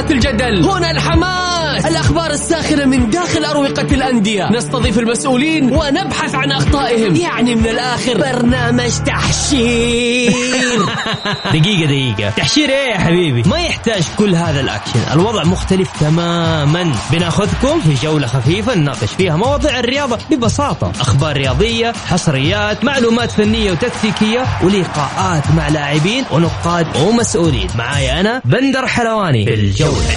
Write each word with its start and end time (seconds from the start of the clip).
الجدل. 0.00 0.64
هنا 0.64 0.90
الحماس. 0.90 1.61
الأخبار 1.86 2.30
الساخرة 2.30 2.84
من 2.84 3.10
داخل 3.10 3.44
أروقة 3.44 3.82
الأندية. 3.82 4.52
نستضيف 4.52 4.98
المسؤولين 4.98 5.64
ونبحث 5.64 6.34
عن 6.34 6.52
أخطائهم. 6.52 7.16
يعني 7.16 7.54
من 7.54 7.68
الآخر. 7.68 8.18
برنامج 8.18 8.90
تحشير. 9.06 10.32
دقيقة 11.54 11.84
دقيقة. 11.86 12.30
تحشير 12.30 12.68
إيه 12.68 12.92
يا 12.92 12.98
حبيبي؟ 12.98 13.42
ما 13.48 13.58
يحتاج 13.58 14.04
كل 14.18 14.34
هذا 14.34 14.60
الأكشن. 14.60 15.00
الوضع 15.12 15.44
مختلف 15.44 15.88
تماما. 16.00 16.92
بناخذكم 17.10 17.80
في 17.80 18.06
جولة 18.06 18.26
خفيفة 18.26 18.74
نناقش 18.74 19.10
فيها 19.18 19.36
مواضيع 19.36 19.78
الرياضة 19.78 20.18
ببساطة. 20.30 20.92
أخبار 21.00 21.36
رياضية 21.36 21.92
حصريات 22.10 22.84
معلومات 22.84 23.30
فنية 23.30 23.72
وتكتيكية 23.72 24.44
ولقاءات 24.62 25.50
مع 25.56 25.68
لاعبين 25.68 26.24
ونقاد 26.32 26.86
ومسؤولين. 26.96 27.68
معاي 27.78 28.20
أنا 28.20 28.42
بندر 28.44 28.86
حلواني. 28.86 29.44
في 29.44 29.54
الجولة 29.54 30.16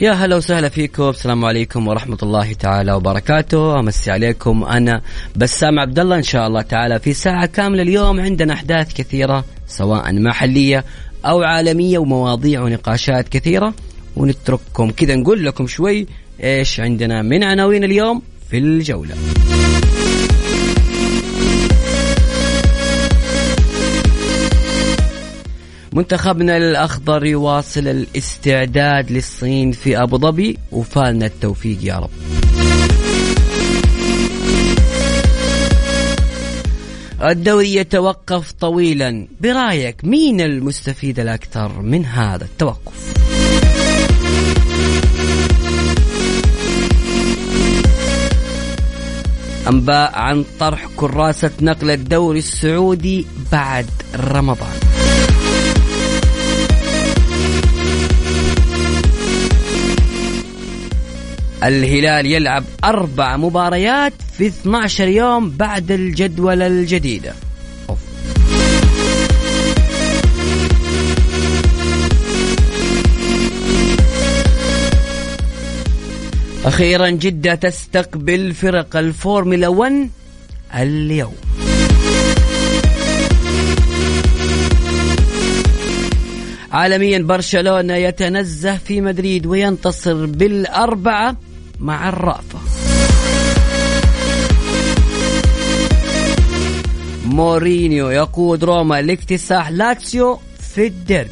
يا 0.00 0.12
هلا 0.12 0.36
وسهلا 0.36 0.68
فيكم. 0.68 1.08
السلام 1.08 1.44
عليكم 1.44 1.88
ورحمة 1.88 2.18
الله 2.22 2.52
تعالى 2.52 2.92
وبركاته. 2.92 3.80
أمسي 3.80 4.10
عليكم 4.10 4.64
أنا 4.64 5.02
بسام 5.36 5.78
عبد 5.78 5.98
الله 5.98 6.16
إن 6.16 6.22
شاء 6.22 6.46
الله 6.46 6.62
تعالى 6.62 6.98
في 6.98 7.14
ساعة 7.14 7.46
كاملة 7.46 7.82
اليوم. 7.82 8.20
عندنا 8.20 8.52
أحداث 8.54 8.92
كثيرة 8.92 9.44
سواء 9.66 10.12
محلية 10.12 10.84
أو 11.24 11.42
عالمية 11.42 11.98
ومواضيع 11.98 12.62
ونقاشات 12.62 13.28
كثيرة. 13.28 13.74
ونترككم 14.16 14.90
كذا 14.90 15.14
نقول 15.14 15.44
لكم 15.44 15.66
شوي 15.66 16.06
إيش 16.42 16.80
عندنا 16.80 17.22
من 17.22 17.44
عناوين 17.44 17.84
اليوم 17.84 18.22
في 18.50 18.58
الجولة. 18.58 19.14
منتخبنا 25.92 26.56
الأخضر 26.56 27.24
يواصل 27.26 27.88
الاستعداد 27.88 29.10
للصين 29.12 29.72
في 29.72 30.02
أبو 30.02 30.18
ظبي 30.18 30.58
وفالنا 30.72 31.26
التوفيق 31.26 31.78
يا 31.82 31.96
رب. 31.96 32.10
الدوري 37.22 37.74
يتوقف 37.74 38.52
طويلا. 38.52 39.26
برأيك 39.40 40.04
مين 40.04 40.40
المستفيد 40.40 41.20
الأكثر 41.20 41.82
من 41.82 42.04
هذا 42.04 42.44
التوقف؟ 42.44 43.18
أنباء 49.68 50.18
عن 50.18 50.44
طرح 50.60 50.86
كراسة 50.96 51.50
نقل 51.60 51.90
الدوري 51.90 52.38
السعودي 52.38 53.26
بعد 53.52 53.86
رمضان. 54.16 54.87
الهلال 61.64 62.26
يلعب 62.26 62.64
أربع 62.84 63.36
مباريات 63.36 64.12
في 64.38 64.46
12 64.46 65.08
يوم 65.08 65.50
بعد 65.50 65.90
الجدولة 65.90 66.66
الجديدة 66.66 67.34
أوف. 67.90 67.98
أخيرا 76.64 77.10
جدة 77.10 77.54
تستقبل 77.54 78.54
فرق 78.54 78.96
الفورمولا 78.96 79.68
1 79.68 80.10
اليوم 80.74 81.34
عالميا 86.72 87.18
برشلونة 87.18 87.94
يتنزه 87.94 88.76
في 88.76 89.00
مدريد 89.00 89.46
وينتصر 89.46 90.26
بالأربعة 90.26 91.36
مع 91.80 92.08
الرأفة. 92.08 92.58
مورينيو 97.26 98.10
يقود 98.10 98.64
روما 98.64 99.02
لاكتساح 99.02 99.70
لاتسيو 99.70 100.38
في 100.74 100.86
الديربي. 100.86 101.30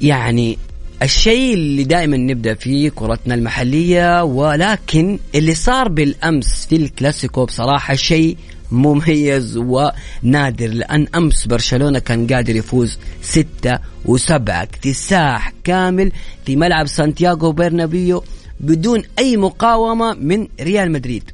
يعني 0.00 0.58
الشيء 1.02 1.54
اللي 1.54 1.84
دائما 1.84 2.16
نبدأ 2.16 2.54
فيه 2.54 2.90
كرتنا 2.90 3.34
المحلية 3.34 4.24
ولكن 4.24 5.18
اللي 5.34 5.54
صار 5.54 5.88
بالأمس 5.88 6.66
في 6.66 6.76
الكلاسيكو 6.76 7.44
بصراحة 7.44 7.94
شيء 7.94 8.36
مميز 8.72 9.56
ونادر 9.56 10.66
لأن 10.66 11.06
أمس 11.14 11.46
برشلونة 11.46 11.98
كان 11.98 12.26
قادر 12.26 12.56
يفوز 12.56 12.98
ستة 13.22 13.78
وسبعة 14.04 14.62
اكتساح 14.62 15.52
كامل 15.64 16.12
في 16.46 16.56
ملعب 16.56 16.86
سانتياغو 16.86 17.52
برنابيو 17.52 18.24
بدون 18.60 19.02
أي 19.18 19.36
مقاومة 19.36 20.14
من 20.14 20.48
ريال 20.60 20.92
مدريد. 20.92 21.30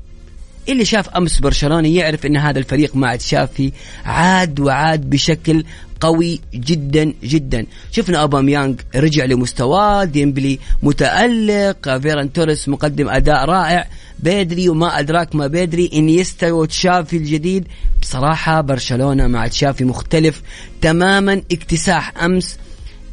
اللي 0.68 0.84
شاف 0.84 1.08
أمس 1.08 1.40
برشلونة 1.40 1.88
يعرف 1.88 2.26
إن 2.26 2.36
هذا 2.36 2.58
الفريق 2.58 2.96
مع 2.96 3.16
تشافي 3.16 3.72
عاد 4.04 4.60
وعاد 4.60 5.10
بشكل 5.10 5.64
قوي 6.00 6.40
جدا 6.54 7.12
جدا. 7.24 7.66
شفنا 7.92 8.18
أوباميانغ 8.18 8.74
رجع 8.94 9.24
لمستواه 9.24 10.04
ديمبلي 10.04 10.58
متألق 10.82 11.98
فيران 11.98 12.32
توريس 12.32 12.68
مقدم 12.68 13.08
أداء 13.08 13.44
رائع. 13.44 13.88
بيدري 14.18 14.68
وما 14.68 14.98
أدراك 14.98 15.34
ما 15.34 15.46
بيدري 15.46 15.90
إنيستا 15.94 16.52
وتشافي 16.52 17.16
الجديد. 17.16 17.66
بصراحة 18.02 18.60
برشلونة 18.60 19.26
مع 19.26 19.46
تشافي 19.46 19.84
مختلف 19.84 20.42
تماما. 20.80 21.42
اكتساح 21.52 22.22
أمس 22.24 22.58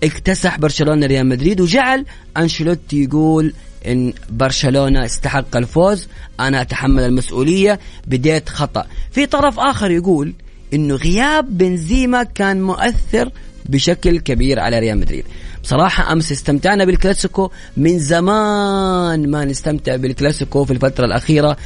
اكتسح 0.03 0.59
برشلونة 0.59 1.05
ريال 1.05 1.27
مدريد 1.27 1.61
وجعل 1.61 2.05
أنشيلوتي 2.37 3.03
يقول 3.03 3.53
إن 3.87 4.13
برشلونة 4.29 5.05
استحق 5.05 5.57
الفوز 5.57 6.07
أنا 6.39 6.61
أتحمل 6.61 7.03
المسؤولية 7.03 7.79
بديت 8.07 8.49
خطأ. 8.49 8.85
في 9.11 9.25
طرف 9.25 9.59
آخر 9.59 9.91
يقول 9.91 10.33
إنه 10.73 10.95
غياب 10.95 11.57
بنزيما 11.57 12.23
كان 12.23 12.61
مؤثر 12.61 13.31
بشكل 13.65 14.19
كبير 14.19 14.59
على 14.59 14.79
ريال 14.79 14.97
مدريد. 14.97 15.25
بصراحة 15.63 16.13
أمس 16.13 16.31
استمتعنا 16.31 16.85
بالكلاسيكو 16.85 17.51
من 17.77 17.99
زمان 17.99 19.29
ما 19.29 19.45
نستمتع 19.45 19.95
بالكلاسيكو 19.95 20.65
في 20.65 20.73
الفترة 20.73 21.05
الأخيرة. 21.05 21.57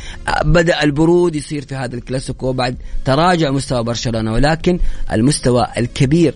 بدأ 0.46 0.84
البرود 0.84 1.36
يصير 1.36 1.66
في 1.66 1.76
هذا 1.76 1.96
الكلاسيكو 1.96 2.54
بعد 2.54 2.76
تراجع 3.06 3.52
مستوى 3.52 3.84
برشلونة 3.84 4.34
ولكن 4.34 4.80
المستوى 5.12 5.68
الكبير 5.78 6.36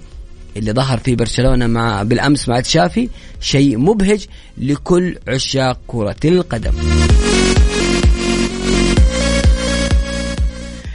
اللي 0.58 0.72
ظهر 0.72 0.98
فيه 0.98 1.16
برشلونة 1.16 1.68
مع 1.68 2.04
بالأمس 2.04 2.50
مع 2.50 2.60
تشافي 2.60 3.10
شيء 3.42 3.78
مبهج 3.78 4.26
لكل 4.58 5.18
عشاق 5.28 5.80
كرة 5.88 6.16
القدم. 6.26 6.74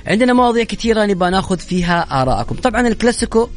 عندنا 0.07 0.33
مواضيع 0.33 0.65
كثيرة 0.65 1.07
نبغى 1.07 1.31
ناخذ 1.31 1.59
فيها 1.59 2.23
آراءكم 2.23 2.55
طبعا 2.55 2.89
الكلاسيكو 2.89 3.49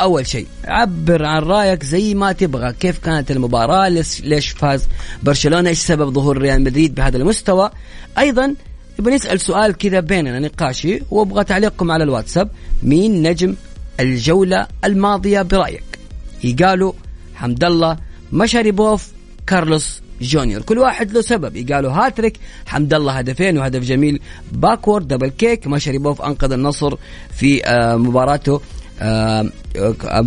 أول 0.00 0.26
شيء 0.26 0.46
عبر 0.64 1.24
عن 1.24 1.42
رأيك 1.42 1.82
زي 1.82 2.14
ما 2.14 2.32
تبغى. 2.32 2.72
كيف 2.72 2.98
كانت 2.98 3.30
المباراة؟ 3.30 3.88
ليش, 3.88 4.20
ليش 4.20 4.48
فاز 4.48 4.88
برشلونة؟ 5.22 5.68
إيش 5.68 5.78
سبب 5.78 6.14
ظهور 6.14 6.38
ريال 6.38 6.62
مدريد 6.62 6.94
بهذا 6.94 7.16
المستوى؟ 7.16 7.70
أيضا 8.18 8.54
نبغى 9.00 9.14
نسأل 9.14 9.40
سؤال 9.40 9.76
كذا 9.76 10.00
بيننا 10.00 10.38
نقاشي 10.38 11.02
وأبغى 11.10 11.44
تعليقكم 11.44 11.90
على 11.90 12.04
الواتساب. 12.04 12.50
مين 12.82 13.22
نجم 13.22 13.54
الجولة 14.00 14.66
الماضية 14.84 15.42
برأيك. 15.42 15.98
إيغالو 16.44 16.92
حمد 17.34 17.64
الله 17.64 17.96
مشاريبوف 18.32 19.08
كارلوس 19.46 20.00
جونيور. 20.20 20.62
كل 20.62 20.78
واحد 20.78 21.12
له 21.12 21.20
سبب. 21.20 21.56
إيغالو 21.56 21.92
هاتريك 21.92 22.36
حمد 22.66 22.94
الله 22.94 23.12
هدفين 23.12 23.58
وهدف 23.58 23.82
جميل. 23.82 24.20
backward 24.52 25.08
double 25.08 25.28
kick. 25.28 25.66
مشاريبوف 25.66 26.22
أنقذ 26.22 26.52
النصر 26.52 26.94
في 27.36 27.66
آه، 27.66 27.96
مباراته 27.96 28.60
آه، 29.00 29.46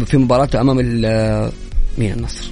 في 0.05 0.17
مباراته 0.17 0.61
أمام 0.61 0.77
مين 1.97 2.11
النصر؟ 2.13 2.51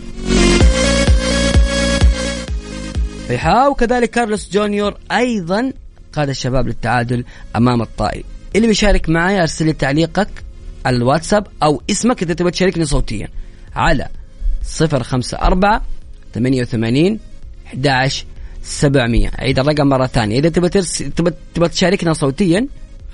ريحاء 3.29 3.71
وكذلك 3.71 4.09
كارلوس 4.09 4.49
جونيور 4.51 4.97
أيضا 5.11 5.73
قاد 6.13 6.29
الشباب 6.29 6.67
للتعادل 6.67 7.25
أمام 7.55 7.81
الطائي. 7.81 8.23
اللي 8.55 8.67
بيشارك 8.67 9.09
معي 9.09 9.41
أرسل 9.41 9.65
لي 9.65 9.73
تعليقك. 9.73 10.29
الواتساب 10.87 11.47
أو 11.63 11.81
اسمك 11.89 12.23
إذا 12.23 12.33
تبغى 12.33 12.51
تشاركني 12.51 12.85
صوتيا. 12.85 13.27
على 13.75 14.07
054 14.81 15.81
88 16.33 17.19
11 17.67 18.25
700 18.63 19.29
عيد 19.39 19.59
الرقم 19.59 19.87
مرة 19.87 20.07
ثانية. 20.07 20.39
إذا. 20.39 20.49
تبغى 20.49 20.69
تبغى 21.55 21.69
تشاركنا 21.69 22.13
صوتيا 22.13 22.67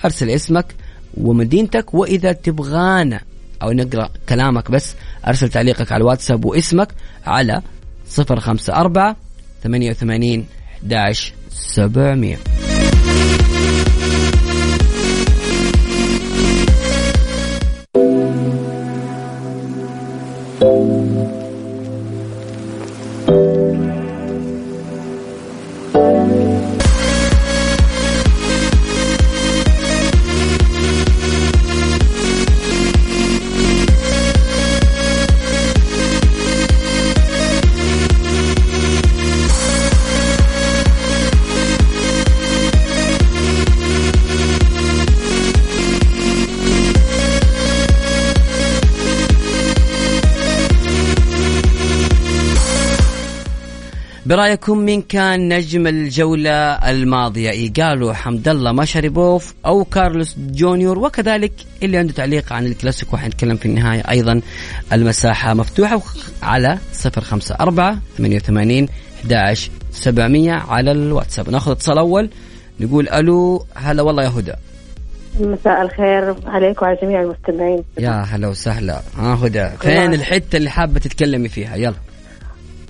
أرسل 0.06 0.30
اسمك 0.30 0.76
ومدينتك 1.18 1.94
وإذا 1.94 2.32
تبغانا. 2.32 3.22
أو 3.64 3.72
نقرأ 3.72 4.10
كلامك 4.30 4.72
بس 4.72 4.96
أرسل 5.28 5.50
تعليقك 5.50 5.92
على 5.92 6.02
الواتساب 6.02 6.46
واسمك 6.46 6.88
على 7.26 7.62
054 8.18 9.16
88 9.64 10.46
11 10.84 11.34
700 11.50 12.38
برأيكم 54.36 54.78
مين 54.78 55.02
كان 55.02 55.54
نجم 55.54 55.88
الجولة 55.88 56.52
الماضية؟ 56.90 57.50
ايجالو 57.50 58.14
حمد 58.14 58.48
الله 58.48 58.72
مشاريبوف 58.72 59.54
أو 59.66 59.84
كارلوس 59.84 60.36
جونيور 60.38 61.00
وكذلك 61.00 61.52
اللي 61.84 61.98
عنده 61.98 62.14
تعليق 62.14 62.54
عن 62.54 62.66
الكلاسيكو. 62.66 63.18
حنتكلم 63.18 63.56
في 63.56 63.66
النهاية 63.66 64.04
أيضا 64.10 64.42
المساحة 64.94 65.54
مفتوحة 65.54 66.02
على 66.44 66.78
054 67.06 68.02
88 68.18 68.88
11 69.20 69.72
700 69.92 70.52
على 70.52 70.92
الواتساب. 70.92 71.50
ناخذ 71.50 71.72
اتصال 71.72 71.98
أول 71.98 72.30
نقول 72.80 73.10
ألو 73.10 73.66
هلا 73.76 74.02
والله 74.02 74.24
يا 74.24 74.30
هدى. 74.30 74.54
مساء 75.40 75.82
الخير 75.82 76.36
عليك 76.46 76.82
وعلى 76.82 76.98
جميع 77.02 77.22
المستمعين. 77.22 77.84
يا 78.00 78.12
هلا 78.12 78.48
وسهلا. 78.48 79.02
ها 79.18 79.36
هدى 79.46 79.70
فين 79.82 80.14
الحتة 80.14 80.58
اللي 80.58 80.70
حابة 80.70 81.00
تتكلمي 81.00 81.50
فيها؟ 81.50 81.76
يلا. 81.76 82.15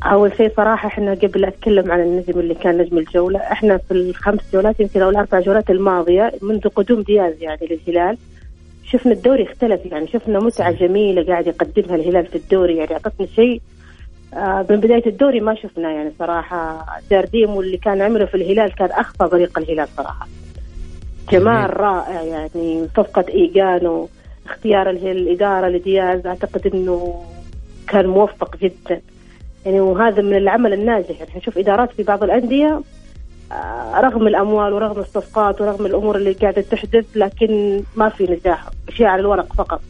أول 0.06 0.38
شيء 0.38 0.52
صراحة 0.58 0.88
إحنا 0.88 1.14
قبل 1.14 1.46
أتكلم 1.46 1.92
عن 1.92 2.00
النجم 2.00 2.40
اللي 2.40 2.54
كان 2.54 2.78
نجم 2.78 2.98
الجولة 2.98 3.40
إحنا 3.40 3.78
في 3.78 3.92
الخمس 3.92 4.40
جولات 4.54 4.80
يمكن 4.80 5.02
أو 5.02 5.10
الأربع 5.10 5.40
جولات 5.40 5.70
الماضية 5.70 6.32
منذ 6.42 6.68
قدوم 6.68 7.02
دياز 7.02 7.34
يعني 7.42 7.60
للهلال 7.72 8.18
شفنا 8.84 9.12
الدوري 9.12 9.44
اختلف 9.44 9.86
يعني 9.86 10.08
شفنا 10.08 10.40
متعة 10.40 10.72
جميلة 10.72 11.26
قاعد 11.26 11.48
يقدمها 11.48 11.96
الهلال 11.96 12.26
في 12.26 12.36
الدوري 12.36 12.78
يعني 12.78 12.94
اعطتنا 12.94 13.28
شيء 13.36 13.62
آه 14.34 14.66
من 14.70 14.76
بداية 14.76 15.06
الدوري 15.06 15.40
ما 15.40 15.56
شفناه 15.56 15.90
يعني 15.90 16.12
صراحة. 16.20 16.86
جارديم 17.12 17.50
واللي 17.50 17.78
كان 17.78 18.02
عمله 18.02 18.26
في 18.26 18.36
الهلال 18.36 18.76
كان 18.76 18.90
اخفى 18.92 19.24
بريق 19.32 19.60
الهلال 19.60 19.88
صراحة. 19.98 20.28
جمال 21.32 21.80
رائع 21.80 22.22
يعني 22.22 22.88
صفقة 22.98 23.26
إيجانو 23.30 24.10
اختيار 24.46 24.90
الاداره 24.90 25.68
لدياز 25.68 26.28
أعتقد 26.28 26.68
إنه 26.76 27.24
كان 27.88 28.08
موفق 28.08 28.58
جدا. 28.58 29.02
يعني 29.66 29.80
وهذا 29.80 30.22
من 30.22 30.38
العمل 30.38 30.74
الناجح. 30.74 31.20
يعني 31.20 31.32
نشوف 31.36 31.58
إدارات 31.58 31.92
في 31.92 32.04
بعض 32.04 32.24
الأندية 32.24 32.82
آه، 33.52 34.00
رغم 34.02 34.28
الأموال 34.28 34.74
ورغم 34.74 35.00
الصفقات 35.00 35.62
ورغم 35.62 35.86
الأمور 35.86 36.16
اللي 36.16 36.32
قاعدة 36.32 36.62
تحدث 36.62 37.06
لكن 37.16 37.82
ما 37.96 38.10
في 38.10 38.24
نجاح. 38.24 38.70
أشياء 38.90 39.10
على 39.10 39.20
الورق 39.20 39.54
فقط. 39.54 39.82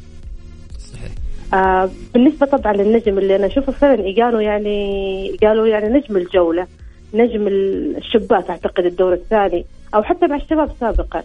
صحيح. 0.80 1.12
آه 1.54 1.90
بالنسبة 2.14 2.46
طبعا 2.46 2.74
للنجم 2.74 3.18
اللي 3.18 3.36
أنا 3.36 3.46
أشوفه 3.46 3.72
فعلا 3.72 4.16
قالوا 4.24 4.42
يعني 4.42 5.38
قالوا 5.44 5.68
يعني 5.68 5.90
نجم 5.90 6.18
الجولة 6.18 6.68
نجم 7.14 7.48
الشباك 7.48 8.50
أعتقد 8.50 8.86
الدور 8.86 9.14
الثاني 9.14 9.66
أو 9.96 10.04
حتى 10.04 10.28
مع 10.28 10.36
الشباب 10.36 10.72
سابقا 10.80 11.24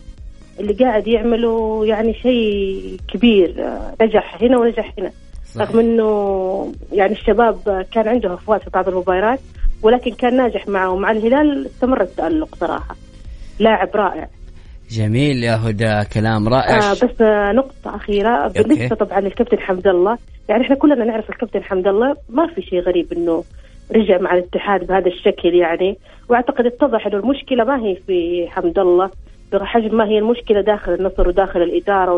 اللي 0.61 0.73
قاعد 0.73 1.06
يعملوا 1.06 1.87
يعني 1.87 2.14
شيء 2.14 2.97
كبير 3.08 3.55
آه، 3.58 3.94
نجح 4.02 4.43
هنا 4.43 4.58
ونجح 4.58 4.94
هنا. 4.99 5.11
رغم 5.58 5.79
إنه 5.79 6.73
يعني 6.93 7.12
الشباب 7.12 7.87
كان 7.93 8.08
عنده 8.08 8.35
افوات 8.35 8.62
في 8.62 8.70
بعض 8.70 8.88
المباريات 8.88 9.41
ولكن 9.82 10.14
كان 10.14 10.37
ناجح 10.37 10.69
معه. 10.69 10.91
ومع 10.91 11.11
الهلال 11.11 11.67
استمر 11.67 12.00
التألق 12.00 12.55
صراحة. 12.55 12.97
لاعب 13.58 13.88
رائع. 13.94 14.29
جميل 14.91 15.44
يا 15.44 15.56
هدى 15.56 16.05
كلام 16.14 16.49
رائع. 16.49 16.79
آه 16.79 16.93
بس 16.93 17.20
نقطة 17.56 17.97
أخيرة. 17.97 18.49
بالنسبة 18.49 18.97
طبعا 18.97 19.20
للكابتن 19.20 19.58
حمد 19.58 19.87
الله 19.87 20.19
يعني 20.49 20.62
إحنا 20.62 20.76
كلنا 20.76 21.05
نعرف 21.05 21.31
الكابتن 21.31 21.62
حمد 21.62 21.87
الله 21.87 22.17
ما 22.29 22.47
في 22.47 22.62
شيء 22.62 22.81
غريب 22.81 23.12
إنه 23.12 23.44
رجع 23.97 24.19
مع 24.19 24.35
الاتحاد 24.35 24.87
بهذا 24.87 25.06
الشكل 25.08 25.55
يعني. 25.55 25.99
وأعتقد 26.29 26.67
اتضح 26.67 27.06
إنه 27.06 27.17
المشكلة 27.17 27.64
ما 27.64 27.82
هي 27.82 27.97
في 28.06 28.47
حمد 28.49 28.79
الله. 28.79 29.11
بحجم 29.52 29.97
ما 29.97 30.05
هي 30.05 30.19
المشكلة 30.19 30.61
داخل 30.61 30.94
النصر 30.94 31.29
وداخل 31.29 31.62
الإدارة 31.62 32.14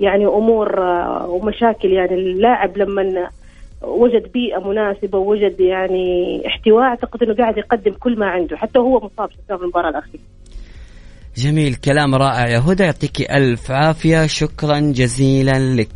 يعني 0.00 0.26
أمور 0.26 0.82
آه، 0.82 1.26
ومشاكل. 1.28 1.92
يعني 1.92 2.14
اللاعب 2.14 2.78
لما 2.78 3.28
وجد 3.82 4.32
بيئة 4.32 4.68
مناسبة 4.68 5.18
ووجد 5.18 5.60
يعني 5.60 6.42
احتواء 6.46 6.84
أعتقد 6.84 7.22
إنه 7.22 7.34
قاعد 7.34 7.58
يقدم 7.58 7.92
كل 7.92 8.18
ما 8.18 8.26
عنده 8.26 8.56
حتى 8.56 8.78
هو 8.78 8.96
مصاب 8.96 9.28
في 9.48 9.54
المباراة 9.54 9.88
الأخيرة. 9.90 10.22
جميل 11.36 11.74
كلام 11.74 12.14
رائع. 12.14 12.48
يا 12.48 12.58
هدى 12.58 12.82
يعطيك 12.82 13.30
ألف 13.30 13.70
عافية. 13.70 14.26
شكرا 14.26 14.80
جزيلا 14.80 15.58
لك. 15.58 15.88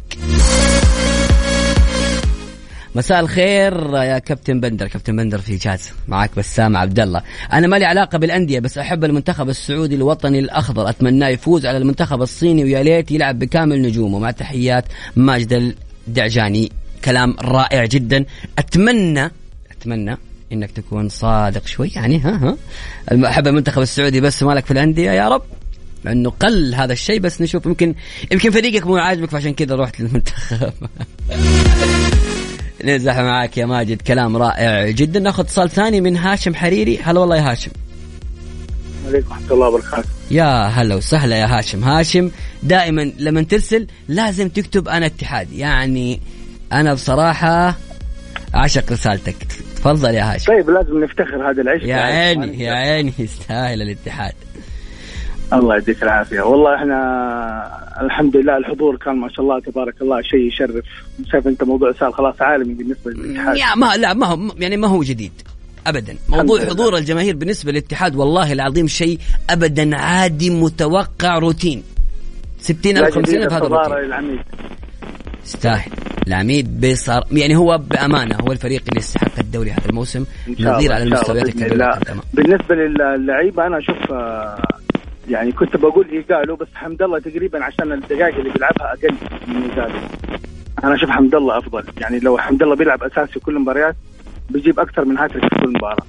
مساء 2.98 3.20
الخير 3.20 3.94
يا 3.94 4.18
كابتن 4.18 4.60
بندر. 4.60 4.88
كابتن 4.88 5.16
بندر 5.16 5.38
في 5.38 5.56
جاز. 5.56 5.92
معك 6.08 6.30
بسام 6.36 6.76
عبد 6.76 7.00
الله 7.00 7.22
أنا 7.52 7.66
ما 7.66 7.76
لي 7.76 7.84
علاقة 7.84 8.18
بالأندية 8.18 8.60
بس 8.60 8.78
أحب 8.78 9.04
المنتخب 9.04 9.48
السعودي 9.48 9.94
الوطني 9.94 10.38
الأخضر. 10.38 10.88
اتمناه 10.88 11.28
يفوز 11.28 11.66
على 11.66 11.78
المنتخب 11.78 12.22
الصيني 12.22 12.64
ويا 12.64 12.82
ليت 12.82 13.10
يلعب 13.10 13.38
بكامل 13.38 13.82
نجومه. 13.82 14.18
مع 14.18 14.30
تحيات 14.30 14.84
ماجد 15.16 15.74
الدعجاني. 16.08 16.72
كلام 17.04 17.36
رائع 17.40 17.84
جدا. 17.84 18.24
أتمنى 18.58 19.30
أتمنى 19.70 20.16
إنك 20.52 20.70
تكون 20.70 21.08
صادق 21.08 21.66
شوي. 21.66 21.92
يعني 21.94 22.18
ها 22.18 22.56
ها. 23.10 23.28
أحب 23.28 23.46
المنتخب 23.48 23.82
السعودي 23.82 24.20
بس 24.20 24.43
مالك 24.43 24.64
في 24.64 24.70
الأندية 24.70 25.10
يا 25.10 25.28
رب. 25.28 25.43
انه 26.06 26.31
قل 26.31 26.74
هذا 26.74 26.93
الشيء 26.93 27.20
بس 27.20 27.43
نشوف. 27.43 27.67
يمكن 27.67 27.94
يمكن 28.32 28.50
فريقك 28.50 28.86
مو 28.86 28.96
عاجبك 28.96 29.31
فعشان 29.31 29.55
كذا 29.55 29.76
رحت 29.76 30.00
للمنتخب. 30.00 30.72
نزح 32.85 33.19
معاك 33.19 33.58
يا 33.58 33.67
ماجد 33.67 34.03
كلام 34.03 34.37
رائع 34.37 34.91
جدا. 34.91 35.20
ناخذ 35.20 35.43
اتصال 35.43 35.70
ثاني 35.70 36.01
من 36.01 36.17
هاشم 36.17 36.55
حريري. 36.55 36.99
هلا 36.99 37.20
والله 37.20 37.37
يا 37.37 37.51
هاشم. 37.51 37.70
عليكم 39.08 39.31
ورحمة 39.31 39.53
الله 39.53 39.69
وبركاته. 39.69 40.08
يا 40.31 40.67
هلا 40.67 40.94
وسهلا 40.94 41.37
يا 41.37 41.58
هاشم. 41.58 41.85
هاشم 41.85 42.31
دائما 42.63 43.13
لما 43.19 43.43
ترسل 43.43 43.87
لازم 44.08 44.49
تكتب 44.49 44.89
أنا 44.89 45.06
اتحاد 45.06 45.53
يعني 45.53 46.20
أنا 46.73 46.94
بصراحة 46.94 47.77
أعشق 48.55 48.93
رسالتك. 48.93 49.37
تفضل 49.77 50.15
يا 50.15 50.35
هاشم. 50.35 50.53
طيب 50.53 50.70
لازم 50.70 51.05
نفتخر 51.05 51.51
هذا 51.51 51.63
العشق. 51.63 51.87
يا 51.87 51.97
عيني 51.97 52.63
يا 52.65 52.73
عيني 52.73 53.13
يستاهل 53.19 53.82
الاتحاد. 53.82 54.32
الله 55.52 55.76
يديك 55.76 56.02
العافية. 56.02 56.40
والله 56.40 56.74
إحنا 56.74 56.98
الحمد 58.00 58.36
لله 58.36 58.56
الحضور 58.56 58.96
كان 58.96 59.17
ما 59.17 59.28
شاء 59.28 59.40
الله 59.40 59.60
تبارك 59.60 60.02
الله 60.02 60.22
شيء 60.22 60.40
يشرف. 60.40 60.84
شايف 61.32 61.46
أنت 61.46 61.64
موضوع 61.64 61.93
صار 61.93 62.12
خلاص 62.12 62.43
عالمي 62.43 62.74
بالنسبة 62.74 63.10
للاتحاد. 63.10 63.56
يا 63.56 63.74
ما 63.74 63.96
لا 63.96 64.14
ما 64.14 64.26
هو 64.26 64.38
يعني 64.58 64.76
ما 64.76 64.88
هو 64.88 65.02
جديد 65.02 65.32
ابدا. 65.86 66.17
موضوع 66.28 66.60
حضور 66.60 66.96
الجماهير 66.96 67.36
بالنسبة 67.36 67.72
للاتحاد 67.72 68.17
والله 68.17 68.52
العظيم 68.52 68.86
شيء 68.86 69.19
ابدا 69.50 69.96
عادي 69.96 70.50
متوقع 70.50 71.38
روتين. 71.38 71.82
60 72.60 72.96
أو 72.96 73.10
50 73.10 73.46
بهذا 73.46 73.67
الروتين 73.67 74.38
يستاهل. 75.44 75.90
العميد 76.26 76.81
بيصار 76.81 77.24
يعني 77.32 77.56
هو 77.56 77.78
بأمانة 77.90 78.36
هو 78.36 78.52
الفريق 78.52 78.82
اللي 78.88 78.98
يستحق 78.98 79.38
الدوري 79.38 79.70
هذا 79.70 79.88
الموسم. 79.88 80.24
نظير 80.60 80.93
على 80.93 81.02
المستويات 81.02 81.48
الكبيرة 81.48 82.00
بالنسبة 82.34 82.74
للعيبه 82.74 83.67
أنا 83.67 83.78
أشوف 83.78 84.12
آه، 84.12 84.78
يعني 85.29 85.53
كنت 85.53 85.77
بقول 85.77 86.08
ايجالو 86.08 86.56
بس 86.56 86.69
حمد 86.75 87.03
الله 87.03 87.19
تقريبا 87.19 87.65
عشان 87.65 87.93
الدقائق 87.93 88.37
اللي 88.37 88.51
بيلعبها 88.51 88.93
أقل 88.93 89.15
من 89.49 89.63
ايجالو 89.63 89.99
أنا 90.85 90.94
أشوف 90.94 91.11
حمد 91.11 91.35
الله 91.35 91.58
أفضل. 91.58 91.85
يعني 92.01 92.19
لو 92.19 92.39
حمد 92.39 92.63
الله 92.63 92.77
بيلعب 92.77 93.03
أساسي 93.03 93.41
كل 93.41 93.56
المباريات 93.56 93.97
بيجيب 94.51 94.81
أكثر 94.81 95.05
من 95.05 95.19
هاتريك 95.19 95.43
في 95.43 95.61
كل 95.61 95.73
مباراة. 95.73 96.06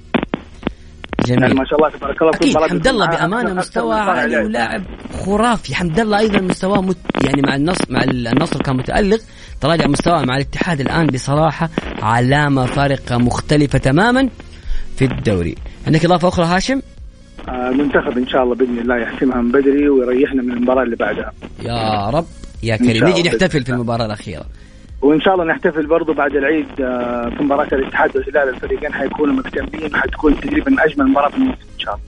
جميل. 1.26 1.42
يعني 1.42 1.54
ما 1.54 1.64
شاء 1.64 1.78
الله 1.78 1.90
تبارك 1.90 2.22
الله 2.22 2.34
أكيد 2.34 2.58
حمد 2.58 2.88
الله 2.88 3.06
بأمانة 3.06 3.54
مستوى 3.54 3.94
عالي 3.94 4.36
ولاعب 4.36 4.82
خرافي. 5.12 5.74
حمد 5.74 6.00
الله 6.00 6.18
أيضا 6.18 6.40
مستواه 6.40 6.80
مت 6.82 6.96
يعني 7.24 7.42
مع 7.42 7.54
النصر 7.54 7.84
مع 7.90 8.02
النصر 8.04 8.62
كان 8.62 8.76
متألق 8.76 9.20
تراجع 9.60 9.86
مستواه 9.86 10.24
مع 10.24 10.36
الاتحاد 10.36 10.80
الآن 10.80 11.06
بصراحة 11.06 11.68
علامة 12.02 12.66
فارقة 12.66 13.18
مختلفة 13.18 13.78
تماما 13.78 14.28
في 14.96 15.04
الدوري. 15.04 15.54
عندك 15.86 16.04
إضافة 16.04 16.28
أخرى 16.28 16.46
هاشم؟ 16.46 16.80
آه، 17.48 17.68
المنتخب 17.68 18.18
إن 18.18 18.26
شاء 18.28 18.42
الله 18.42 18.54
بإذن 18.54 18.78
الله 18.78 18.96
يحسمها 18.96 19.42
من 19.42 19.52
بدري 19.52 19.88
ويريحنا 19.88 20.42
من 20.42 20.52
المباراة 20.52 20.82
اللي 20.82 20.96
بعدها. 20.96 21.32
يا 21.62 22.10
رب. 22.10 22.26
يا 22.62 22.76
كريم 22.76 23.08
نجي. 23.08 23.22
نحتفل 23.22 23.64
في 23.64 23.70
المباراة 23.70 24.06
الأخيرة. 24.06 24.44
وإن 25.02 25.20
شاء 25.20 25.34
الله 25.34 25.44
نحتفل 25.44 25.86
برضو 25.86 26.12
بعد 26.12 26.36
العيد 26.36 26.80
آه، 26.80 27.28
في 27.36 27.42
مباراة 27.42 27.68
الاتحاد 27.72 28.16
والهلال 28.16 28.48
الفريقين 28.54 28.92
حيكونوا 28.92 29.34
مكتملين 29.34 29.96
حتكون 29.96 30.40
تقريبا 30.40 30.84
أجمل 30.84 31.06
مباراة 31.10 31.28
في 31.28 31.36
الموسم 31.36 31.58
إن 31.74 31.78
شاء 31.78 31.94
الله. 31.94 32.04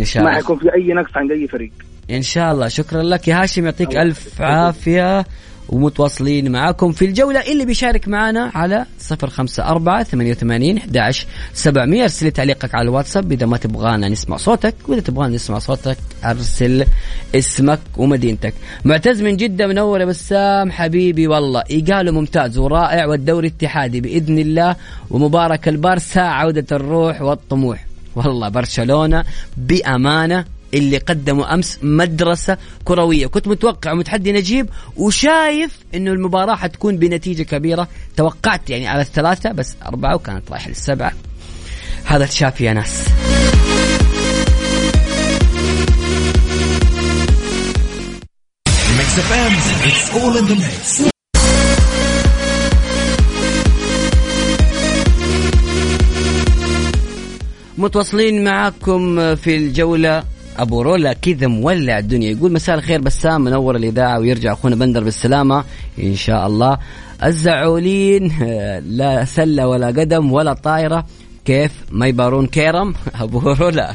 إن 0.00 0.04
شاء 0.04 0.22
ما 0.22 0.28
الله. 0.28 0.40
حيكون 0.40 0.58
في 0.58 0.74
أي 0.74 0.92
نقص 0.92 1.16
عند 1.16 1.30
أي 1.30 1.48
فريق. 1.48 1.72
إن 2.10 2.22
شاء 2.22 2.52
الله. 2.52 2.68
شكرا 2.68 3.02
لك 3.02 3.28
يا 3.28 3.42
هاشم. 3.42 3.64
يعطيك 3.64 3.90
يسعدك. 3.90 4.40
عافية. 4.40 5.24
ومتواصلين 5.70 6.52
معاكم 6.52 6.92
في 6.92 7.04
الجولة. 7.04 7.40
اللي 7.40 7.64
بيشارك 7.64 8.08
معنا 8.08 8.50
على 8.54 8.86
صفر 8.98 9.30
خمسة 9.30 9.64
أربعة 9.64 10.02
ثمانية 10.02 10.30
وثمانين 10.30 10.76
أحداش 10.76 11.26
سبعمية 11.54 12.02
أرسل 12.02 12.26
لي 12.26 12.30
تعليقك 12.30 12.74
على 12.74 12.88
الواتساب 12.88 13.32
إذا 13.32 13.46
ما 13.46 13.56
تبغانا 13.56 14.08
نسمع 14.08 14.36
صوتك 14.36 14.74
وإذا 14.88 15.00
تبغانا 15.00 15.34
نسمع 15.34 15.58
صوتك 15.58 15.96
أرسل 16.24 16.86
اسمك 17.34 17.80
ومدينتك. 17.96 18.54
معتز 18.84 19.22
من 19.22 19.36
جدة 19.36 19.66
منور 19.66 20.00
يا 20.00 20.04
بسام 20.04 20.70
حبيبي 20.70 21.26
والله. 21.26 21.62
إيقاله 21.70 22.12
ممتاز 22.12 22.58
ورائع 22.58 23.06
والدوري 23.06 23.48
اتحادي 23.48 24.00
بإذن 24.00 24.38
الله 24.38 24.76
ومبارك 25.10 25.68
البارسا 25.68 26.20
عودة 26.20 26.66
الروح 26.72 27.22
والطموح. 27.22 27.86
والله 28.16 28.48
برشلونة 28.48 29.24
بأمانة 29.56 30.44
اللي 30.74 30.98
قدموا 30.98 31.54
أمس 31.54 31.78
مدرسة 31.82 32.58
كروية. 32.84 33.26
كنت 33.26 33.48
متوقع 33.48 33.92
ومتحدي 33.92 34.32
نجيب 34.32 34.70
وشايف 34.96 35.78
إنه 35.94 36.12
المباراة 36.12 36.54
حتكون 36.54 36.96
بنتيجة 36.96 37.42
كبيرة. 37.42 37.88
توقعت 38.16 38.70
يعني 38.70 38.88
على 38.88 39.02
الثلاثة 39.02 39.52
بس 39.52 39.76
أربعة 39.86 40.14
وكانت 40.14 40.50
رايحة 40.50 40.68
للسبعة. 40.68 41.12
هذا 42.04 42.26
تشافي 42.26 42.64
يا 42.64 42.72
ناس. 42.72 43.04
متواصلين 57.78 58.44
معاكم 58.44 59.34
في 59.34 59.56
الجولة 59.56 60.24
أبو 60.58 60.82
رولا 60.82 61.12
كذا 61.12 61.46
مولع 61.46 61.98
الدنيا. 61.98 62.30
يقول 62.30 62.52
مساء 62.52 62.74
الخير 62.76 63.00
بسام 63.00 63.40
منور 63.40 63.76
الإذاعة 63.76 64.18
ويرجع 64.18 64.52
أخونا 64.52 64.76
بندر 64.76 65.04
بالسلامة. 65.04 65.64
إن 65.98 66.14
شاء 66.14 66.46
الله. 66.46 66.78
الزعولين 67.24 68.32
لا 69.00 69.24
سلة 69.24 69.68
ولا 69.68 69.86
قدم 69.86 70.32
ولا 70.32 70.52
طايرة 70.52 71.06
كيف؟ 71.44 71.72
ما 71.90 72.06
يبارون 72.06 72.46
كيرم؟ 72.46 72.94
أبو 73.22 73.38
رولا. 73.38 73.94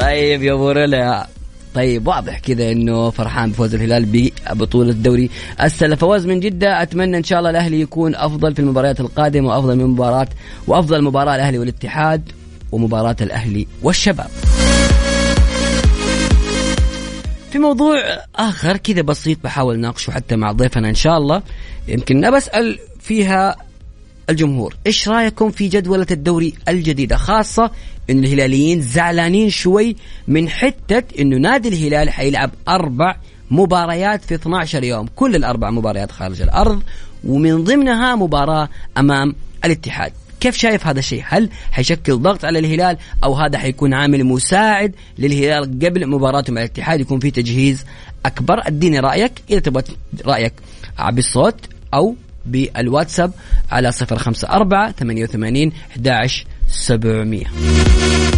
طيب 0.00 0.42
يا 0.42 0.52
أبو 0.52 0.70
رولا. 0.70 1.26
طيب 1.74 2.06
واضح 2.06 2.38
كذا 2.38 2.72
إنه 2.72 3.10
فرحان 3.10 3.50
بفوز 3.50 3.74
الهلال 3.74 4.06
ببطولة 4.06 4.90
الدوري 4.90 5.30
السلة. 5.62 5.96
فوز 5.96 6.26
من 6.26 6.40
جدة 6.40 6.82
أتمنى 6.82 7.16
إن 7.16 7.24
شاء 7.24 7.38
الله 7.38 7.50
الأهلي 7.50 7.80
يكون 7.80 8.14
أفضل 8.14 8.54
في 8.54 8.60
المباريات 8.60 9.00
القادمة 9.00 9.48
وأفضل 9.48 9.76
من 9.76 9.84
مباراة 9.84 10.28
وأفضل 10.66 11.02
مباراة 11.04 11.34
الأهلي 11.34 11.58
والاتحاد. 11.58 12.22
ومباراة 12.74 13.16
الأهلي 13.20 13.66
والشباب. 13.82 14.30
في 17.52 17.58
موضوع 17.58 17.96
آخر 18.36 18.76
كذا 18.76 19.02
بسيط 19.02 19.38
بحاول 19.44 19.78
ناقشه 19.78 20.10
حتى 20.10 20.36
مع 20.36 20.52
ضيفنا 20.52 20.88
إن 20.88 20.94
شاء 20.94 21.18
الله. 21.18 21.42
يمكن 21.88 22.30
بسال 22.30 22.78
فيها 23.00 23.56
الجمهور 24.30 24.76
إيش 24.86 25.08
رأيكم 25.08 25.50
في 25.50 25.68
جدولة 25.68 26.06
الدوري 26.10 26.54
الجديدة؟ 26.68 27.16
خاصة 27.16 27.70
إن 28.10 28.24
الهلاليين 28.24 28.82
زعلانين 28.82 29.50
شوي 29.50 29.96
من 30.28 30.48
حتة 30.48 31.02
إنه 31.18 31.36
نادي 31.36 31.68
الهلال 31.68 32.10
حيلعب 32.10 32.50
أربع 32.68 33.16
مباريات 33.50 34.24
في 34.24 34.34
12 34.34 34.84
يوم. 34.84 35.06
كل 35.16 35.36
الأربع 35.36 35.70
مباريات 35.70 36.12
خارج 36.12 36.42
الأرض 36.42 36.82
ومن 37.24 37.64
ضمنها 37.64 38.14
مباراة 38.14 38.68
أمام 38.98 39.34
الاتحاد. 39.64 40.12
كيف 40.44 40.56
شايف 40.56 40.86
هذا 40.86 40.98
الشيء؟ 40.98 41.22
هل 41.26 41.50
حيشكل 41.72 42.16
ضغط 42.16 42.44
على 42.44 42.58
الهلال 42.58 42.96
أو 43.24 43.34
هذا 43.34 43.58
حيكون 43.58 43.94
عامل 43.94 44.24
مساعد 44.24 44.94
للهلال 45.18 45.78
قبل 45.82 46.06
مباراته 46.06 46.52
مع 46.52 46.60
الاتحاد؟ 46.60 47.00
يكون 47.00 47.20
في 47.20 47.30
تجهيز 47.30 47.84
أكبر؟ 48.26 48.66
أديني 48.66 49.00
رأيك 49.00 49.32
إذا 49.50 49.58
تبغى 49.58 49.82
رأيك 50.26 50.52
بالصوت 51.10 51.54
أو 51.94 52.16
بالواتساب 52.46 53.32
على 53.70 53.88
054 53.88 54.92
88 54.92 55.72
11 55.96 56.46
700 56.68 58.33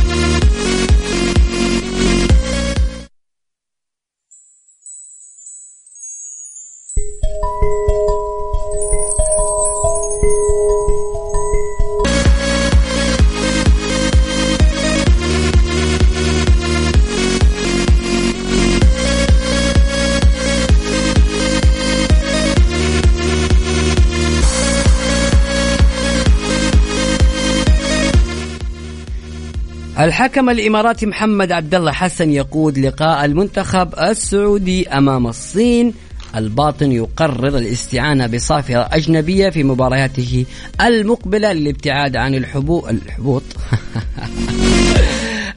الحكم 30.07 30.51
الإماراتي 30.51 31.07
محمد 31.07 31.53
عبد 31.53 31.75
الله 31.75 31.93
حسن 31.93 32.31
يقود 32.31 32.79
لقاء 32.79 33.25
المنتخب 33.25 33.95
السعودي 33.99 34.89
أمام 34.89 35.27
الصين. 35.27 35.95
الباطن 36.37 36.93
يقرر 36.93 37.59
الاستعانة 37.59 38.27
بصافرة 38.27 38.89
أجنبية 38.93 39.51
في 39.51 39.63
مبارياته 39.63 40.47
المقبلة 40.81 41.53
للابتعاد 41.53 42.17
عن 42.17 42.35
الحبوط 42.35 42.89
الحبوط. 42.91 43.43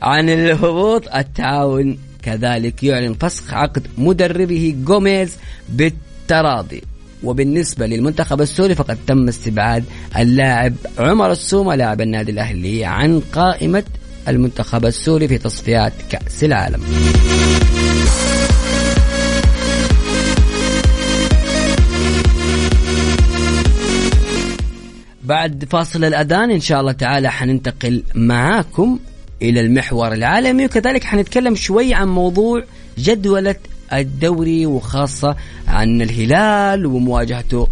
عن 0.01 0.29
الهبوط 0.29 1.15
التعاون 1.15 1.97
كذلك 2.23 2.83
يعلن 2.83 3.13
فسخ 3.13 3.53
عقد 3.53 3.87
مدربه 3.97 4.75
جوميز 4.85 5.37
بالتراضي. 5.69 6.81
وبالنسبة 7.23 7.85
للمنتخب 7.85 8.41
السوري 8.41 8.75
فقد 8.75 8.97
تم 9.07 9.27
استبعاد 9.27 9.83
اللاعب 10.17 10.73
عمر 10.99 11.31
السومة 11.31 11.75
لاعب 11.75 12.01
النادي 12.01 12.31
الأهلي 12.31 12.85
عن 12.85 13.19
قائمة 13.19 13.83
المنتخب 14.29 14.85
السوري 14.85 15.27
في 15.27 15.37
تصفيات 15.37 15.93
كأس 16.09 16.43
العالم. 16.43 16.81
بعد 25.23 25.65
فاصل 25.69 26.03
الأذان 26.03 26.51
إن 26.51 26.59
شاء 26.59 26.81
الله 26.81 26.91
تعالى 26.91 27.31
حننتقل 27.31 28.03
معاكم 28.15 28.99
إلى 29.41 29.61
المحور 29.61 30.13
العالمي 30.13 30.65
وكذلك 30.65 31.03
حنتكلم 31.03 31.55
شوي 31.55 31.93
عن 31.93 32.07
موضوع 32.07 32.63
جدولة 32.97 33.55
الدوري 33.93 34.65
وخاصة 34.65 35.35
عن 35.67 36.01
الهلال 36.01 36.85
ومواجهته 36.85 37.67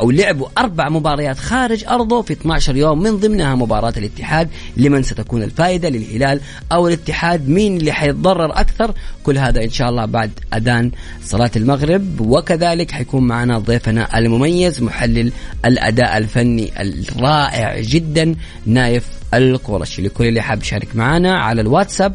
أو 0.00 0.10
لعبوا 0.10 0.46
أربع 0.58 0.88
مباريات 0.88 1.38
خارج 1.38 1.84
أرضه 1.84 2.22
في 2.22 2.32
12 2.32 2.76
يوم 2.76 3.02
من 3.02 3.16
ضمنها 3.16 3.54
مباراة 3.54 3.92
الاتحاد 3.96 4.48
لمن 4.76 5.02
ستكون 5.02 5.42
الفائدة 5.42 5.88
للهلال 5.88 6.40
أو 6.72 6.88
الاتحاد 6.88 7.48
مين 7.48 7.76
اللي 7.76 7.92
حيتضرر 7.92 8.60
أكثر؟ 8.60 8.94
كل 9.24 9.38
هذا 9.38 9.64
إن 9.64 9.70
شاء 9.70 9.88
الله 9.88 10.04
بعد 10.04 10.30
أذان 10.54 10.90
صلاة 11.22 11.50
المغرب. 11.56 12.20
وكذلك 12.20 12.90
حيكون 12.90 13.26
معنا 13.26 13.58
ضيفنا 13.58 14.18
المميز 14.18 14.82
محلل 14.82 15.32
الأداء 15.64 16.16
الفني 16.16 16.70
الرائع 16.80 17.80
جدا 17.80 18.34
نايف 18.66 19.08
القرشي. 19.34 20.02
لكل 20.02 20.24
اللي 20.24 20.40
حاب 20.40 20.62
يشارك 20.62 20.96
معنا 20.96 21.38
على 21.38 21.60
الواتساب 21.60 22.14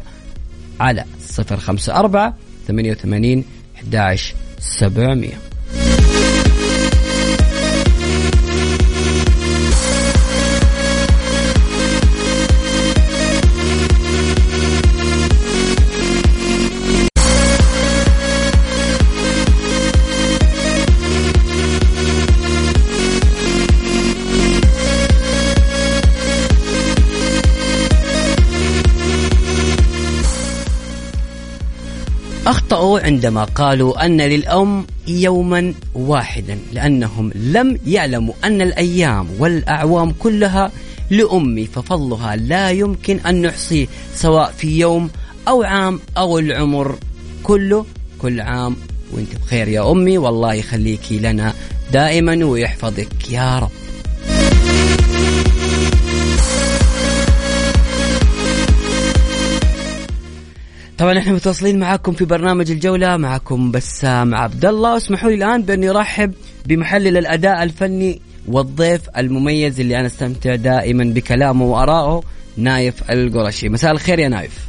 على 0.80 1.04
054 1.38 2.45
88 2.66 3.44
11 3.82 4.34
700 4.58 5.45
أخطأوا 32.56 33.00
عندما 33.00 33.44
قالوا 33.44 34.06
أن 34.06 34.20
للأم 34.20 34.86
يوما 35.06 35.74
واحدا 35.94 36.58
لأنهم 36.72 37.32
لم 37.34 37.78
يعلموا 37.86 38.34
أن 38.44 38.62
الأيام 38.62 39.28
والأعوام 39.38 40.12
كلها 40.18 40.72
لأمي 41.10 41.66
ففضلها 41.66 42.36
لا 42.36 42.70
يمكن 42.70 43.18
أن 43.18 43.42
نحصيه 43.42 43.86
سواء 44.14 44.54
في 44.58 44.78
يوم 44.78 45.10
أو 45.48 45.62
عام 45.62 46.00
أو 46.16 46.38
العمر 46.38 46.98
كله. 47.42 47.86
كل 48.18 48.40
عام 48.40 48.76
وأنت 49.12 49.36
بخير 49.36 49.68
يا 49.68 49.90
أمي 49.92 50.18
والله 50.18 50.54
يخليكي 50.54 51.18
لنا 51.18 51.54
دائما 51.92 52.44
ويحفظك 52.44 53.30
يا 53.30 53.58
رب. 53.58 53.70
طبعا 60.98 61.18
إحنا 61.18 61.32
متواصلين 61.32 61.78
معاكم 61.78 62.12
في 62.12 62.24
برنامج 62.24 62.70
الجولة 62.70 63.16
معكم 63.16 63.70
بسام 63.70 64.34
عبد 64.34 64.64
الله 64.64 64.94
واسمحوا 64.94 65.30
لي 65.30 65.34
الآن 65.34 65.62
بأني 65.62 65.90
أرحب 65.90 66.32
بمحلل 66.66 67.16
الأداء 67.16 67.62
الفني 67.62 68.20
والضيف 68.48 69.00
المميز 69.18 69.80
اللي 69.80 69.98
أنا 69.98 70.06
أستمتع 70.06 70.54
دائما 70.54 71.04
بكلامه 71.04 71.64
وآرائه 71.64 72.22
نايف 72.56 73.10
القرشي. 73.10 73.68
مساء 73.68 73.92
الخير 73.92 74.18
يا 74.18 74.28
نايف. 74.28 74.68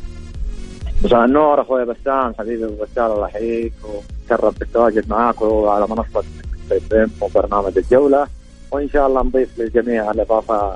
مساء 1.03 1.25
النور 1.25 1.61
أخوي 1.61 1.85
بسام 1.85 2.33
حبيبي 2.39 2.65
أبو 2.65 2.75
بسام 2.75 3.11
الله 3.11 3.27
يحييك 3.27 3.73
وتشرف 3.83 4.59
بالتواجد 4.59 5.09
معاك 5.09 5.41
وعلى 5.41 5.87
منصة 5.89 6.23
وبرنامج 7.21 7.77
الجولة. 7.77 8.27
وإن 8.71 8.89
شاء 8.89 9.07
الله 9.07 9.23
نضيف 9.23 9.49
للجميع 9.57 10.11
الإضافة 10.11 10.75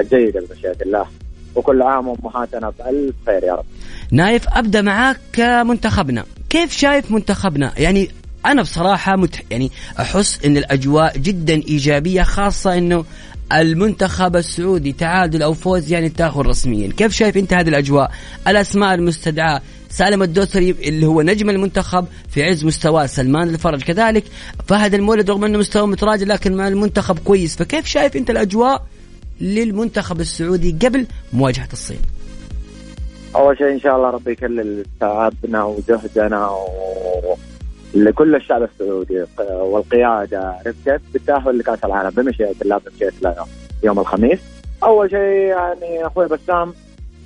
الجيدة 0.00 0.40
بمشيئة 0.40 0.82
الله. 0.82 1.06
وكل 1.54 1.82
عام 1.82 2.08
وأمهاتنا 2.08 2.72
بألف 2.78 3.14
خير 3.26 3.44
يا 3.44 3.54
رب. 3.54 3.64
نايف 4.10 4.48
أبدأ 4.48 4.82
معاك 4.82 5.40
منتخبنا 5.40 6.24
كيف 6.50 6.72
شايف 6.72 7.10
منتخبنا؟ 7.10 7.72
يعني 7.76 8.10
أنا 8.46 8.62
بصراحة 8.62 9.16
متح 9.16 9.42
يعني 9.50 9.70
أحس 10.00 10.44
إن 10.44 10.56
الأجواء 10.56 11.18
جدا 11.18 11.54
إيجابية 11.54 12.22
خاصة 12.22 12.78
إنه 12.78 13.04
المنتخب 13.52 14.36
السعودي 14.36 14.92
تعادل 14.92 15.42
أو 15.42 15.54
فوز 15.54 15.92
يعني 15.92 16.08
تأخذ 16.08 16.40
رسميا. 16.40 16.92
كيف 16.92 17.12
شايف 17.12 17.36
أنت 17.36 17.52
هذه 17.52 17.68
الأجواء؟ 17.68 18.10
الأسماء 18.48 18.94
المستدعاة. 18.94 19.60
سالم 19.90 20.22
الدوسري 20.22 20.70
اللي 20.70 21.06
هو 21.06 21.22
نجم 21.22 21.50
المنتخب 21.50 22.06
في 22.28 22.42
عز 22.44 22.64
مستواه 22.64 23.06
سلمان 23.06 23.48
الفرج. 23.48 23.82
كذلك 23.82 24.24
فهد 24.68 24.94
المولد 24.94 25.30
رغم 25.30 25.44
إنه 25.44 25.58
مستواه 25.58 25.86
متراجع 25.86 26.26
لكن 26.26 26.56
مع 26.56 26.68
المنتخب 26.68 27.18
كويس. 27.18 27.56
فكيف 27.56 27.86
شايف 27.86 28.16
أنت 28.16 28.30
الأجواء؟ 28.30 28.82
للمنتخب 29.40 30.20
السعودي 30.20 30.76
قبل 30.86 31.06
مواجهة 31.32 31.68
الصين 31.72 32.00
أول 33.36 33.58
شيء 33.58 33.72
إن 33.72 33.80
شاء 33.80 33.96
الله 33.96 34.10
ربي 34.10 34.32
يكلل 34.32 34.84
تعبنا 35.00 35.64
وجهدنا 35.64 36.50
و... 36.50 37.36
لكل 37.94 38.34
الشعب 38.34 38.62
السعودي 38.62 39.24
والقيادة 39.48 40.56
رفقت 40.66 41.00
بالتأهل 41.12 41.58
لكأس 41.58 41.84
العالم 41.84 42.10
بمشيئة 42.10 42.54
الله 42.62 42.80
بمشيئة 42.86 43.12
الله 43.18 43.46
يوم 43.82 43.98
الخميس. 43.98 44.38
أول 44.82 45.10
شيء 45.10 45.20
يعني 45.20 46.06
أخوي 46.06 46.26
بسام 46.26 46.74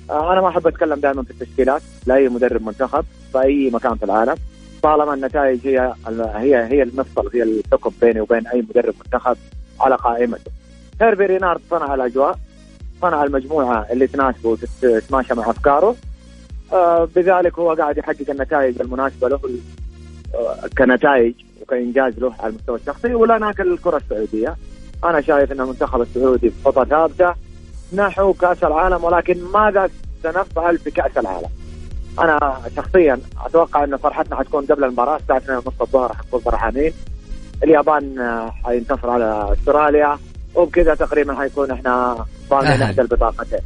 أنا 0.09 0.41
ما 0.41 0.47
أحب 0.47 0.67
أتكلم 0.67 0.99
دائما 0.99 1.23
في 1.23 1.31
التشكيلات 1.31 1.81
لأي 2.05 2.29
مدرب 2.29 2.61
منتخب 2.65 3.05
في 3.31 3.41
أي 3.41 3.69
مكان 3.73 3.95
في 3.95 4.05
العالم 4.05 4.35
طالما 4.83 5.13
النتائج 5.13 5.67
هي 5.67 5.93
هي 6.35 6.63
هي 6.65 6.83
المفصل 6.83 7.29
هي 7.33 7.43
الحكم 7.43 7.91
بيني 8.01 8.21
وبين 8.21 8.47
أي 8.47 8.65
مدرب 8.69 8.93
منتخب 9.05 9.37
على 9.79 9.95
قائمته. 9.95 10.51
هيرفي 11.01 11.25
رينارد 11.25 11.61
صنع 11.69 11.93
الأجواء 11.93 12.39
صنع 13.01 13.23
المجموعة 13.23 13.85
اللي 13.91 14.07
تناسبه 14.07 14.49
وتتماشى 14.49 15.33
مع 15.33 15.49
أفكاره. 15.49 15.95
آه 16.73 17.07
بذلك 17.15 17.59
هو 17.59 17.73
قاعد 17.73 17.97
يحقق 17.97 18.29
النتائج 18.29 18.81
المناسبة 18.81 19.29
له 19.29 19.39
كنتائج 20.77 21.33
وكإنجاز 21.61 22.19
له 22.19 22.33
على 22.39 22.49
المستوى 22.49 22.75
الشخصي 22.75 23.13
ولا 23.15 23.37
ناكل 23.37 23.73
الكرة 23.73 23.97
السعودية. 23.97 24.55
أنا 25.03 25.21
شايف 25.21 25.51
إن 25.51 25.61
المنتخب 25.61 26.01
السعودي 26.01 26.49
بخطى 26.65 26.85
ثابتة 26.89 27.35
نحو 27.93 28.33
كأس 28.33 28.63
العالم 28.63 29.03
ولكن 29.03 29.43
ماذا 29.53 29.89
سنفعل 30.23 30.77
في 30.77 30.91
كأس 30.91 31.17
العالم؟ 31.17 31.49
أنا 32.19 32.61
شخصيا 32.75 33.19
أتوقع 33.45 33.83
إن 33.83 33.97
فرحتنا 33.97 34.35
حتكون 34.35 34.65
قبل 34.65 34.83
المباراة 34.83 35.17
الساعة 35.17 35.39
2:30 35.39 35.81
الظهر 35.81 36.13
حنكون 36.13 36.39
فرحانين. 36.39 36.93
اليابان 37.63 38.15
حينتصر 38.65 39.09
على 39.09 39.53
أستراليا. 39.53 40.17
وبكذا 40.55 40.95
تقريبا 40.95 41.35
حيكون 41.35 41.71
إحنا 41.71 42.25
ضامنين 42.49 42.81
إحدى 42.81 43.01
البطاقتين. 43.01 43.59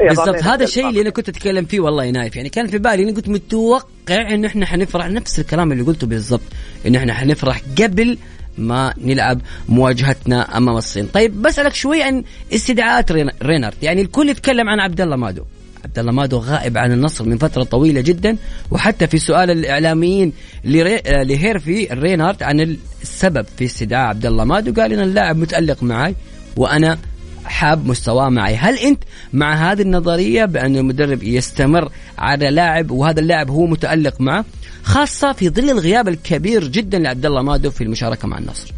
إيه 0.00 0.08
بالضبط. 0.08 0.42
هذا 0.42 0.64
الشيء 0.64 0.88
اللي 0.88 1.00
أنا 1.00 1.10
كنت 1.10 1.28
أتكلم 1.28 1.64
فيه 1.64 1.80
والله 1.80 2.04
يا 2.04 2.10
نايف. 2.10 2.36
يعني 2.36 2.48
كان 2.48 2.66
في 2.66 2.78
بالي 2.78 3.02
اني 3.02 3.12
كنت 3.12 3.28
متوقع 3.28 4.34
انه 4.34 4.48
إحنا 4.48 4.66
حنفرح. 4.66 5.06
نفس 5.06 5.38
الكلام 5.38 5.72
اللي 5.72 5.82
قلته 5.82 6.06
بالضبط 6.06 6.42
انه 6.86 6.98
إحنا 6.98 7.14
حنفرح 7.14 7.60
قبل 7.82 8.18
ما 8.58 8.94
نلعب 8.98 9.40
مواجهتنا 9.68 10.56
أمام 10.56 10.76
الصين. 10.76 11.06
طيب 11.06 11.42
بسألك 11.42 11.74
شوي 11.74 12.02
عن 12.02 12.24
استدعاءات 12.54 13.12
رينارد. 13.42 13.74
يعني 13.82 14.02
الكل 14.02 14.28
يتكلم 14.28 14.68
عن 14.68 14.80
عبد 14.80 15.00
الله 15.00 15.16
مادو. 15.16 15.42
عبد 15.84 15.98
الله 15.98 16.12
مادو 16.12 16.38
غائب 16.38 16.78
عن 16.78 16.92
النصر 16.92 17.24
من 17.24 17.38
فترة 17.38 17.62
طويلة 17.62 18.00
جدا. 18.00 18.36
وحتى 18.70 19.06
في 19.06 19.18
سؤال 19.18 19.50
الإعلاميين 19.50 20.32
لهيرفي 20.64 21.88
رينارد 21.92 22.42
عن 22.42 22.76
السبب 23.02 23.46
في 23.58 23.64
استدعاء 23.64 24.08
عبد 24.08 24.26
الله 24.26 24.44
مادو 24.44 24.80
قال 24.80 24.92
إن 24.92 25.00
اللاعب 25.00 25.36
متألق 25.36 25.82
معي 25.82 26.14
وأنا 26.56 26.98
حاب 27.44 27.86
مستواه 27.86 28.28
معي. 28.28 28.56
هل 28.56 28.78
أنت 28.78 29.02
مع 29.32 29.54
هذه 29.54 29.82
النظرية 29.82 30.44
بأن 30.44 30.76
المدرب 30.76 31.22
يستمر 31.22 31.88
على 32.18 32.50
لاعب 32.50 32.90
وهذا 32.90 33.20
اللاعب 33.20 33.50
هو 33.50 33.66
متألق 33.66 34.20
معه 34.20 34.44
خاصة 34.82 35.32
في 35.32 35.48
ظل 35.48 35.70
الغياب 35.70 36.08
الكبير 36.08 36.64
جدا 36.68 36.98
لعبد 36.98 37.26
الله 37.26 37.42
مادو 37.42 37.70
في 37.70 37.84
المشاركة 37.84 38.28
مع 38.28 38.38
النصر؟ 38.38 38.72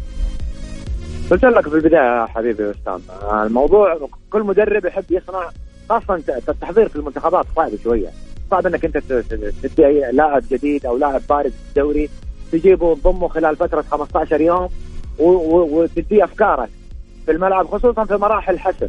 قلت 1.31 1.43
لك 1.43 1.69
في 1.69 1.75
البداية 1.75 2.25
حبيبي 2.25 2.71
أستاذ 2.71 2.99
الموضوع 3.33 3.99
كل 4.29 4.43
مدرب 4.43 4.85
يحب 4.85 5.03
يصنع 5.09 5.49
خاصة 5.89 6.23
التحضير 6.49 6.89
في 6.89 6.95
المنتخبات 6.95 7.45
صعب 7.55 7.71
شوية. 7.83 8.09
صعب 8.51 8.67
إنك 8.67 8.85
أنت 8.85 8.97
تدي 9.63 10.01
لاعب 10.11 10.43
جديد 10.51 10.85
أو 10.85 10.97
لاعب 10.97 11.21
بارز 11.29 11.51
في 11.51 11.69
الدوري 11.69 12.09
تجيبه 12.51 12.85
وتضمه 12.85 13.27
خلال 13.27 13.55
فترة 13.55 13.81
15 13.91 14.41
يوم 14.41 14.69
وتديه 15.19 16.23
أفكارك. 16.23 16.69
في 17.29 17.35
الملعب 17.35 17.67
خصوصا 17.67 18.05
في 18.05 18.17
مراحل 18.17 18.53
الحسم 18.53 18.87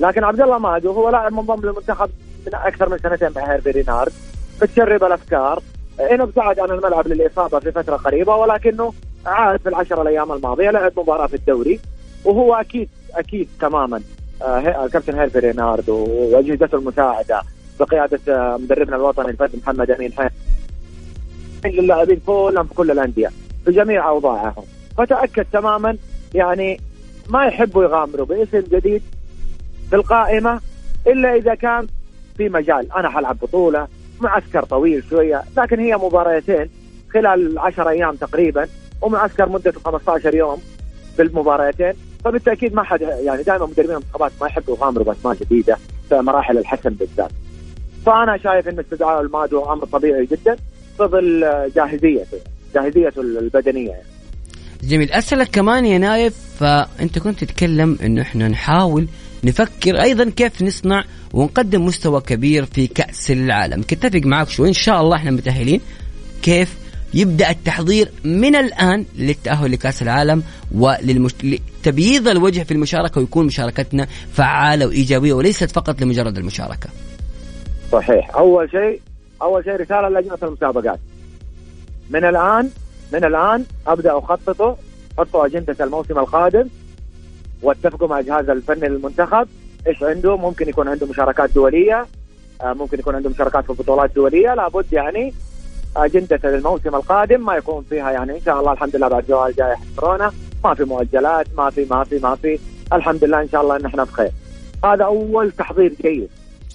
لكن 0.00 0.24
عبد 0.24 0.40
الله 0.40 0.58
مادو 0.58 0.92
هو 0.92 1.10
لاعب 1.10 1.32
منضم 1.32 1.60
للمنتخب 1.68 2.10
من 2.46 2.54
أكثر 2.54 2.88
من 2.88 2.98
سنتين 2.98 3.28
مع 3.36 3.52
هيرفي 3.52 3.70
رينارد 3.70 4.12
متشرب 4.62 5.04
الأفكار. 5.04 5.62
ان 6.00 6.20
ابتعد 6.20 6.60
عن 6.60 6.70
الملعب 6.70 7.08
للإصابة 7.08 7.58
في 7.58 7.72
فترة 7.72 7.96
قريبة 7.96 8.36
ولكنه 8.36 8.92
عاد 9.26 9.60
في 9.60 9.68
العشر 9.68 10.02
الأيام 10.02 10.32
الماضية 10.32 10.70
لعب 10.70 10.92
مباراة 10.96 11.26
في 11.26 11.34
الدوري. 11.36 11.80
وهو 12.24 12.54
أكيد 12.54 12.88
أكيد 13.14 13.48
تماما 13.60 14.00
آه 14.42 14.86
كابتن 14.86 15.18
هيرفي 15.18 15.38
رينارد 15.38 15.88
واجهزته 15.88 16.76
المساعدة 16.78 17.42
بقيادة 17.80 18.20
آه 18.28 18.56
مدربنا 18.56 18.96
الوطني 18.96 19.30
الفرد 19.30 19.56
محمد 19.62 19.90
أمين 19.90 20.12
حين 20.12 20.30
للاعبين 21.64 22.20
كلهم 22.26 22.66
في 22.66 22.74
كل 22.74 22.90
الأندية 22.90 23.30
في 23.64 23.70
جميع 23.72 24.08
أوضاعهم. 24.08 24.64
فتأكد 24.98 25.46
تماما 25.52 25.96
يعني 26.34 26.80
ما 27.28 27.46
يحبوا 27.46 27.84
يغامروا 27.84 28.26
باسم 28.26 28.60
جديد 28.60 29.02
في 29.90 29.96
القائمة 29.96 30.60
إلا 31.06 31.34
إذا 31.34 31.54
كان 31.54 31.86
في 32.36 32.48
مجال 32.48 32.92
أنا 32.92 33.08
حلعب 33.08 33.38
بطولة 33.42 33.88
معسكر 34.20 34.64
طويل 34.64 35.04
شوية 35.10 35.42
لكن 35.56 35.80
هي 35.80 35.96
مباريتين 35.96 36.70
خلال 37.14 37.58
10 37.58 37.88
أيام 37.88 38.16
تقريبا 38.16 38.68
ومعسكر 39.02 39.48
مدته 39.48 39.80
15 39.80 40.34
يوم 40.34 40.62
في 41.16 41.22
المباريتين 41.22 41.92
فبالتأكيد 42.24 42.74
ما 42.74 42.82
حد 42.82 43.00
يعني 43.00 43.42
دائما 43.42 43.66
مدربين 43.66 43.90
المنتخبات 43.90 44.32
ما 44.40 44.46
يحبوا 44.46 44.76
يغامروا 44.76 45.04
بأسماء 45.04 45.34
جديدة 45.34 45.76
في 46.08 46.14
مراحل 46.14 46.58
الحسم 46.58 46.90
بالذات. 46.90 47.30
فأنا 48.06 48.36
شايف 48.36 48.68
إن 48.68 48.78
استدعاء 48.78 49.20
المادو 49.20 49.72
أمر 49.72 49.84
طبيعي 49.84 50.26
جدا 50.26 50.56
في 50.96 51.04
ظل 51.04 51.40
جاهزيته 51.76 52.38
جاهزيته 52.74 53.20
البدنية 53.20 53.90
يعني. 53.90 54.13
جميل. 54.86 55.12
أسألك 55.12 55.50
كمان 55.50 55.86
يا 55.86 55.98
نايف 55.98 56.34
فأنت 56.58 57.18
كنت 57.18 57.44
تتكلم 57.44 57.98
إنه 58.02 58.22
إحنا 58.22 58.48
نحاول 58.48 59.08
نفكر 59.44 60.02
أيضا 60.02 60.30
كيف 60.30 60.62
نصنع 60.62 61.04
ونقدم 61.32 61.84
مستوى 61.84 62.20
كبير 62.20 62.64
في 62.64 62.86
كأس 62.86 63.30
العالم. 63.30 63.82
كنت 63.82 64.04
اتفق 64.04 64.26
معك 64.26 64.48
شوي. 64.48 64.68
إن 64.68 64.72
شاء 64.72 65.00
الله 65.00 65.16
إحنا 65.16 65.30
متأهلين. 65.30 65.80
كيف 66.42 66.74
يبدأ 67.14 67.50
التحضير 67.50 68.10
من 68.24 68.56
الآن 68.56 69.04
للتأهل 69.18 69.72
لكأس 69.72 70.02
العالم 70.02 70.42
ولتبييض 70.74 72.28
الوجه 72.28 72.62
في 72.62 72.74
المشاركة 72.74 73.20
ويكون 73.20 73.46
مشاركتنا 73.46 74.06
فعالة 74.32 74.86
وإيجابية 74.86 75.32
وليست 75.32 75.70
فقط 75.70 76.02
لمجرد 76.02 76.38
المشاركة. 76.38 76.88
صحيح، 77.92 78.36
أول 78.36 78.70
شيء 78.70 79.00
أول 79.42 79.64
شيء 79.64 79.72
رسالة 79.72 80.08
لجنه 80.08 80.38
المسابقات. 80.42 81.00
من 82.10 82.24
الآن 82.24 82.70
من 83.12 83.24
الآن 83.24 83.64
أبدأ 83.86 84.18
أخططه 84.18 84.76
حطوا 85.18 85.46
أجندة 85.46 85.84
الموسم 85.84 86.18
القادم 86.18 86.68
واتفقوا 87.62 88.08
مع 88.08 88.18
الجهاز 88.18 88.48
الفني 88.48 88.88
للمنتخب 88.88 89.48
إيش 89.86 90.02
عنده؟ 90.02 90.36
ممكن 90.36 90.68
يكون 90.68 90.88
عنده 90.88 91.06
مشاركات 91.06 91.50
دولية 91.50 92.06
ممكن 92.64 92.98
يكون 92.98 93.14
عنده 93.14 93.30
مشاركات 93.30 93.64
في 93.64 93.72
بطولات 93.72 94.10
دوليه 94.14 94.54
لابد 94.54 94.92
يعني 94.92 95.34
أجندة 95.96 96.40
الموسم 96.44 96.94
القادم 96.94 97.46
ما 97.46 97.54
يكون 97.56 97.84
فيها 97.90 98.10
يعني 98.10 98.32
إن 98.36 98.40
شاء 98.40 98.60
الله 98.60 98.72
الحمد 98.72 98.96
لله 98.96 99.08
بعد 99.08 99.24
زوال 99.28 99.54
جائحة 99.54 99.82
كورونا. 99.96 100.32
ما 100.64 100.74
في 100.74 100.84
مؤجلات 100.84 101.46
ما 101.56 101.70
في 101.70 101.86
ما 101.90 102.04
في 102.04 102.18
ما 102.18 102.34
في. 102.34 102.58
الحمد 102.92 103.24
لله 103.24 103.40
إن 103.42 103.48
شاء 103.48 103.62
الله 103.62 103.76
إن 103.76 103.84
إحنا 103.84 104.04
بخير 104.04 104.30
هذا 104.84 105.04
أول 105.04 105.50
تحضير 105.52 105.94
جيد 106.02 106.28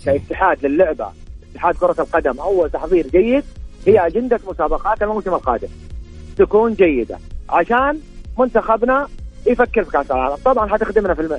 كاتحاد 0.06 0.65
للعبة. 0.65 1.08
اتحاد 1.52 1.76
كرة 1.76 1.96
القدم 2.00 2.39
أول 2.39 2.70
تحضير 2.70 3.08
جيد 3.08 3.44
هي 3.88 4.08
أجندة 4.08 4.39
مسابقات 4.48 5.04
الموسم 5.04 5.34
القادم. 5.34 5.68
تكون 6.39 6.73
جيدة. 6.73 7.17
عشان 7.49 7.99
منتخبنا 8.39 9.08
يفكر 9.47 9.84
في 9.84 9.91
كأس 9.91 10.12
العالم. 10.12 10.36
طبعا 10.45 10.67
حتخدمنا 10.69 11.13
في 11.13 11.21
الم... 11.21 11.38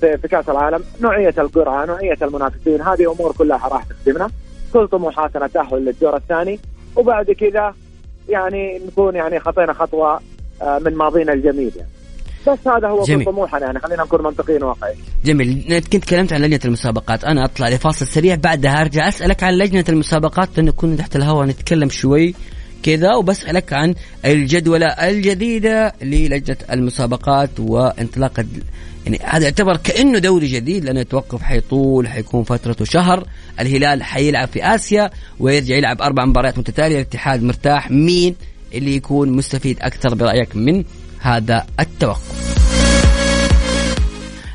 في 0.00 0.18
في 0.18 0.28
كأس 0.28 0.48
العالم. 0.48 0.84
نوعية 1.00 1.34
القرعة 1.38 1.86
نوعية 1.86 2.18
المنافسين. 2.22 2.82
هذه 2.82 3.12
أمور 3.12 3.32
كلها 3.32 3.68
راح 3.68 3.84
تخدمنا. 3.84 4.30
كل 4.72 4.88
طموحاتنا 4.88 5.46
تأهل 5.46 5.84
للدور 5.84 6.16
الثاني. 6.16 6.58
وبعد 6.96 7.30
كذا 7.30 7.74
يعني 8.28 8.80
نكون 8.86 9.14
يعني 9.14 9.40
خطينا 9.40 9.72
خطوة 9.72 10.20
آه، 10.62 10.78
من 10.78 10.94
ماضينا 10.94 11.32
الجميل 11.32 11.72
يعني. 11.76 11.90
بس 12.48 12.68
هذا 12.68 12.88
هو 12.88 13.02
جميل. 13.02 13.24
كل 13.24 13.32
طموحنا 13.32 13.60
يعني. 13.60 13.78
خلينا 13.78 14.02
نكون 14.02 14.22
منطقيين 14.22 14.62
واقعيين 14.62 14.98
جميل. 15.24 15.80
كنت 15.92 16.04
تكلمت 16.04 16.32
عن 16.32 16.40
لجنة 16.40 16.60
المسابقات. 16.64 17.24
أنا 17.24 17.44
أطلع 17.44 17.68
لفاصل 17.68 18.06
سريع. 18.06 18.34
بعدها 18.34 18.80
أرجع 18.80 19.08
أسألك 19.08 19.42
عن 19.42 19.54
لجنة 19.54 19.84
المسابقات 19.88 20.48
لأنه 20.56 20.72
كنا 20.72 20.96
تحت 20.96 21.16
الهواء 21.16 21.46
نتكلم 21.46 21.88
شوي. 21.88 22.34
كذا 22.82 23.14
وبسألك 23.14 23.72
عن 23.72 23.94
الجدولة 24.24 24.86
الجديدة 24.86 25.94
للجنة 26.02 26.56
المسابقات 26.70 27.50
وانطلاق 27.60 28.44
يعني 29.06 29.18
هذا 29.24 29.44
يعتبر 29.44 29.76
كأنه 29.76 30.18
دوري 30.18 30.46
جديد 30.46 30.84
لأنه 30.84 31.00
التوقف 31.00 31.42
حيطول 31.42 32.08
حيكون 32.08 32.44
فترته 32.44 32.84
شهر. 32.84 33.26
الهلال 33.60 34.02
حيلعب 34.02 34.48
في 34.48 34.74
آسيا 34.74 35.10
ويرجع 35.40 35.76
يلعب 35.76 36.02
أربع 36.02 36.24
مباريات 36.24 36.58
متتالية. 36.58 36.96
الاتحاد 36.96 37.42
مرتاح. 37.42 37.90
مين 37.90 38.34
اللي 38.74 38.96
يكون 38.96 39.28
مستفيد 39.28 39.78
أكثر 39.80 40.14
برأيك 40.14 40.56
من 40.56 40.84
هذا 41.20 41.66
التوقف؟ 41.80 42.52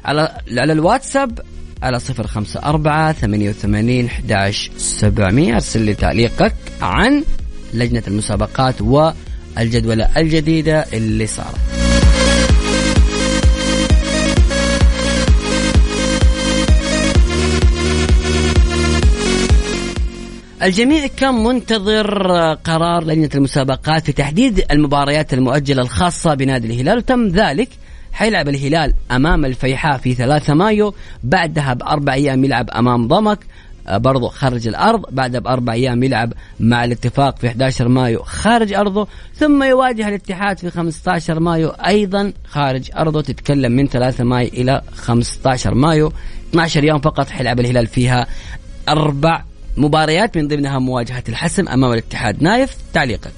على 0.05 0.37
على 0.57 0.73
الواتساب 0.73 1.39
على 1.83 1.99
صفر 1.99 2.27
خمسة 2.27 2.59
أربعة 2.63 3.11
ثمانية 3.13 3.49
وثمانين 3.49 4.09
أرسل 5.53 5.81
لي 5.81 5.93
تعليقك 5.93 6.55
عن 6.81 7.23
لجنة 7.73 8.03
المسابقات 8.07 8.81
والجدولة 8.81 10.09
الجديدة 10.17 10.85
اللي 10.93 11.27
صارت 11.27 11.57
الجميع 20.63 21.07
كان 21.07 21.43
منتظر 21.43 22.27
قرار 22.53 23.03
لجنة 23.03 23.29
المسابقات 23.35 24.05
في 24.05 24.11
تحديد 24.11 24.65
المباريات 24.71 25.33
المؤجلة 25.33 25.81
الخاصة 25.81 26.33
بنادي 26.33 26.67
الهلال 26.67 26.97
وتم 26.97 27.27
ذلك 27.27 27.69
حيلعب 28.13 28.49
الهلال 28.49 28.93
أمام 29.11 29.45
الفيحاء 29.45 29.97
في 29.97 30.13
3 30.13 30.53
مايو 30.53 30.93
بعدها 31.23 31.73
بأربع 31.73 32.13
أيام 32.13 32.45
يلعب 32.45 32.69
أمام 32.69 33.07
ضمك 33.07 33.39
آه، 33.87 33.97
برضو 33.97 34.27
خارج 34.27 34.67
الأرض 34.67 35.01
بعدها 35.11 35.39
بأربع 35.39 35.73
أيام 35.73 36.03
يلعب 36.03 36.33
مع 36.59 36.83
الاتفاق 36.83 37.37
في 37.37 37.47
11 37.47 37.87
مايو 37.87 38.19
خارج 38.23 38.73
أرضه 38.73 39.07
ثم 39.33 39.63
يواجه 39.63 40.07
الاتحاد 40.09 40.59
في 40.59 40.69
15 40.69 41.39
مايو 41.39 41.69
أيضا 41.69 42.33
خارج 42.47 42.91
أرضه 42.97 43.21
تتكلم 43.21 43.71
من 43.71 43.87
3 43.87 44.23
مايو 44.23 44.47
إلى 44.47 44.81
15 44.95 45.73
مايو 45.73 46.11
12 46.49 46.83
يوم 46.83 46.99
فقط 46.99 47.29
حيلعب 47.29 47.59
الهلال 47.59 47.87
فيها 47.87 48.27
أربع 48.89 49.43
مباريات 49.77 50.37
من 50.37 50.47
ضمنها 50.47 50.79
مواجهة 50.79 51.23
الحسم 51.29 51.67
أمام 51.67 51.93
الاتحاد 51.93 52.43
نايف 52.43 52.77
تعليقك 52.93 53.33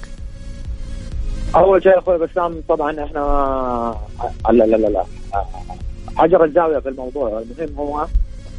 اول 1.56 1.82
شيء 1.82 1.98
أخوي 1.98 2.18
بسام 2.18 2.62
طبعا 2.68 3.04
إحنا 3.04 3.20
لا 4.50 4.64
لا 4.64 4.76
لا 4.76 4.86
لا 4.86 5.04
حجر 6.16 6.44
الزاويه 6.44 6.78
في 6.78 6.88
الموضوع 6.88 7.42
المهم 7.58 7.76
هو 7.78 8.06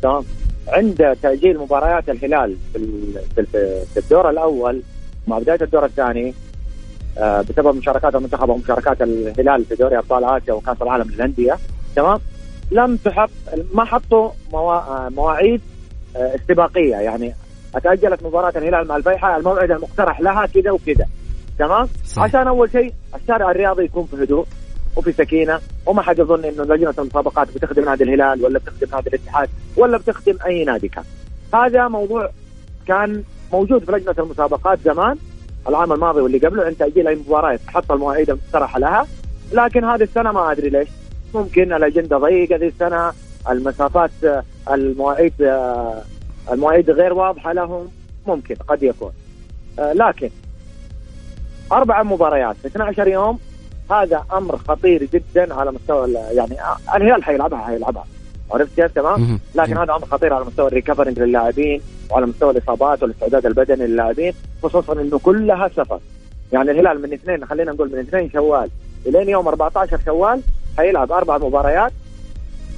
تمام 0.02 0.24
عند 0.68 1.18
تأجيل 1.22 1.58
مباريات 1.60 2.10
الهلال 2.10 2.58
في 2.74 2.78
ال- 2.78 3.22
في 3.36 3.42
ال- 3.42 3.86
في 3.94 3.98
الدور 4.00 4.30
الأول 4.30 4.82
مع 5.28 5.40
بداية 5.40 5.62
الدور 5.62 5.86
الثاني 5.86 6.34
آه، 7.18 7.42
بسبب 7.42 7.76
مشاركات 7.76 8.16
المنتخب 8.16 8.50
ومشاركات 8.50 9.02
الهلال 9.02 9.66
في 9.66 9.76
دوري 9.76 9.98
أبطال 9.98 10.24
آسيا 10.24 10.54
وكأس 10.54 10.82
العالم 10.82 11.10
للأندية. 11.12 11.58
تمام؟ 11.96 12.20
لم 12.72 12.96
تحط 12.96 13.30
ما 13.74 13.86
حطوا 13.86 14.30
آه، 14.54 15.10
مواعيد 15.10 15.62
آه، 16.16 16.36
استباقية. 16.36 16.96
يعني 16.96 17.34
اتاجلت 17.76 18.24
مباراة 18.24 18.54
الهلال 18.56 18.88
مع 18.88 18.96
الفيحاء 18.96 19.40
الموعد 19.40 19.72
المقترح 19.72 20.22
لها 20.22 20.46
كذا 20.46 20.72
وكذا. 20.72 21.06
تمام. 21.60 21.88
عشان 22.18 22.48
أول 22.48 22.72
شيء 22.72 22.94
الشارع 23.22 23.52
الرياضي 23.52 23.84
يكون 23.84 24.06
في 24.06 24.24
هدوء. 24.24 24.46
وفي 24.96 25.12
سكينة 25.12 25.60
وما 25.86 26.02
حد 26.02 26.20
يظن 26.20 26.46
إنه 26.46 26.64
لجنه 26.64 26.94
المسابقات 27.00 27.48
بتخدم 27.56 27.86
نادي 27.86 28.04
الهلال 28.04 28.46
ولا 28.46 28.60
بتخدم 28.60 28.88
نادي 28.92 29.10
الاتحاد 29.10 29.50
ولا 29.78 29.98
بتخدم 29.98 30.38
أي 30.46 30.66
نادي 30.66 30.88
كان. 30.88 31.04
هذا 31.54 31.88
موضوع 31.88 32.30
كان 32.88 33.24
موجود 33.54 33.84
في 33.84 33.92
لجنة 33.92 34.16
المسابقات 34.20 34.80
زمان 34.86 35.18
العام 35.68 35.94
الماضي 35.94 36.22
واللي 36.22 36.38
قبله 36.38 36.64
عند 36.64 36.76
تاجيل 36.76 37.08
اي 37.08 37.16
مباراة 37.16 37.60
حط 37.68 37.92
المواعيد 37.92 38.30
المقترحة 38.30 38.80
لها 38.80 39.08
لكن 39.54 39.84
هذه 39.84 40.04
السنة 40.04 40.32
ما 40.32 40.52
أدري 40.52 40.70
ليش 40.70 40.88
ممكن 41.34 41.74
الأجندة 41.74 42.18
ضيقة 42.18 42.56
ذي 42.56 42.68
السنة 42.68 43.12
المسافات 43.50 44.12
المواعيد 44.72 45.34
المواعيد 46.52 46.90
غير 46.90 47.14
واضحة 47.14 47.54
لهم 47.54 47.88
ممكن 48.28 48.56
قد 48.56 48.84
يكون 48.84 49.12
آه، 49.80 49.94
لكن 49.94 50.30
أربع 51.72 52.04
مباريات 52.04 52.56
في 52.56 52.68
12 52.68 53.08
يوم 53.08 53.40
هذا 53.92 54.26
أمر 54.34 54.58
خطير 54.58 55.08
جدا 55.14 55.54
على 55.54 55.72
مستوى 55.72 56.12
يعني 56.14 56.62
آه، 56.62 56.78
الهلال 56.96 57.24
حيلعبها 57.24 57.60
حيلعبها. 57.60 58.06
عرفت 58.52 58.76
كيف 58.76 58.92
تمام؟ 58.92 59.40
لكن 59.56 59.78
هذا 59.78 59.92
أمر 59.94 60.06
خطير 60.06 60.34
على 60.34 60.46
مستوى 60.46 60.68
الريكفرنج 60.68 61.20
للاعبين 61.20 61.82
وعلى 62.12 62.26
مستوى 62.26 62.52
الإصابات 62.52 63.04
والإستعداد 63.04 63.46
البدني 63.46 63.88
للاعبين 63.88 64.34
خصوصا 64.64 64.94
إنه 64.94 65.20
كلها 65.20 65.68
سفر. 65.68 66.00
يعني 66.54 66.72
الهلال 66.72 67.02
من 67.02 67.14
اثنين 67.14 67.46
خلينا 67.46 67.72
نقول 67.72 67.92
من 67.92 68.00
اثنين 68.00 68.30
شوال 68.32 68.70
إلين 69.06 69.30
يوم 69.30 69.48
14 69.48 70.00
شوال 70.06 70.42
حيلعب 70.78 71.12
أربع 71.12 71.38
مباريات 71.38 71.92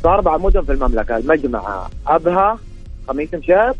في 0.01 0.07
أربع 0.07 0.37
مدن 0.37 0.61
في 0.61 0.71
المملكة. 0.71 1.17
المجمع 1.17 1.87
أبها 2.07 2.57
خميس 3.07 3.33
مشيط 3.33 3.75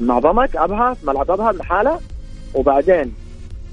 مع 0.00 0.18
ضمك 0.18 0.56
أبها 0.56 0.96
ملعب 1.04 1.30
أبها 1.30 1.50
المحاله 1.50 2.00
وبعدين 2.54 3.14